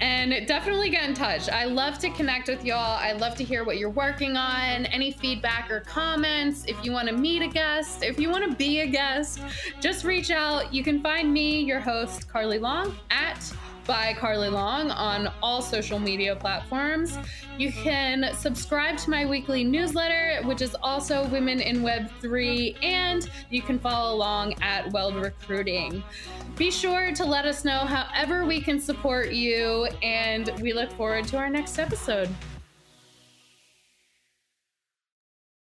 And 0.02 0.48
definitely 0.48 0.90
get 0.90 1.08
in 1.08 1.14
touch. 1.14 1.48
I 1.48 1.64
love 1.66 1.96
to 2.00 2.10
connect 2.10 2.48
with 2.48 2.64
y'all. 2.64 2.98
I 2.98 3.12
love 3.12 3.36
to 3.36 3.44
hear 3.44 3.62
what 3.62 3.78
you're 3.78 3.88
working 3.88 4.36
on, 4.36 4.84
any 4.86 5.12
feedback 5.12 5.70
or 5.70 5.78
comments. 5.78 6.64
If 6.66 6.84
you 6.84 6.90
want 6.90 7.08
to 7.08 7.16
meet 7.16 7.40
a 7.40 7.46
guest, 7.46 8.02
if 8.02 8.18
you 8.18 8.28
want 8.28 8.50
to 8.50 8.56
be 8.56 8.80
a 8.80 8.86
guest, 8.88 9.40
just 9.80 10.04
reach 10.04 10.32
out. 10.32 10.74
You 10.74 10.82
can 10.82 11.00
find 11.00 11.32
me, 11.32 11.60
your 11.60 11.78
host, 11.78 12.28
Carly 12.28 12.58
Long, 12.58 12.96
at 13.12 13.54
by 13.86 14.14
Carly 14.14 14.48
Long 14.48 14.90
on 14.90 15.32
all 15.42 15.62
social 15.62 15.98
media 15.98 16.34
platforms. 16.34 17.16
You 17.58 17.70
can 17.70 18.34
subscribe 18.34 18.96
to 18.98 19.10
my 19.10 19.24
weekly 19.24 19.62
newsletter, 19.62 20.40
which 20.46 20.62
is 20.62 20.74
also 20.82 21.26
Women 21.28 21.60
in 21.60 21.82
Web3, 21.82 22.82
and 22.82 23.30
you 23.50 23.62
can 23.62 23.78
follow 23.78 24.16
along 24.16 24.54
at 24.62 24.92
Weld 24.92 25.14
Recruiting. 25.16 26.02
Be 26.56 26.70
sure 26.70 27.12
to 27.12 27.24
let 27.24 27.46
us 27.46 27.64
know 27.64 27.78
however 27.78 28.44
we 28.44 28.60
can 28.60 28.78
support 28.78 29.32
you, 29.32 29.88
and 30.02 30.52
we 30.60 30.72
look 30.72 30.92
forward 30.92 31.26
to 31.28 31.38
our 31.38 31.48
next 31.48 31.78
episode. 31.78 32.28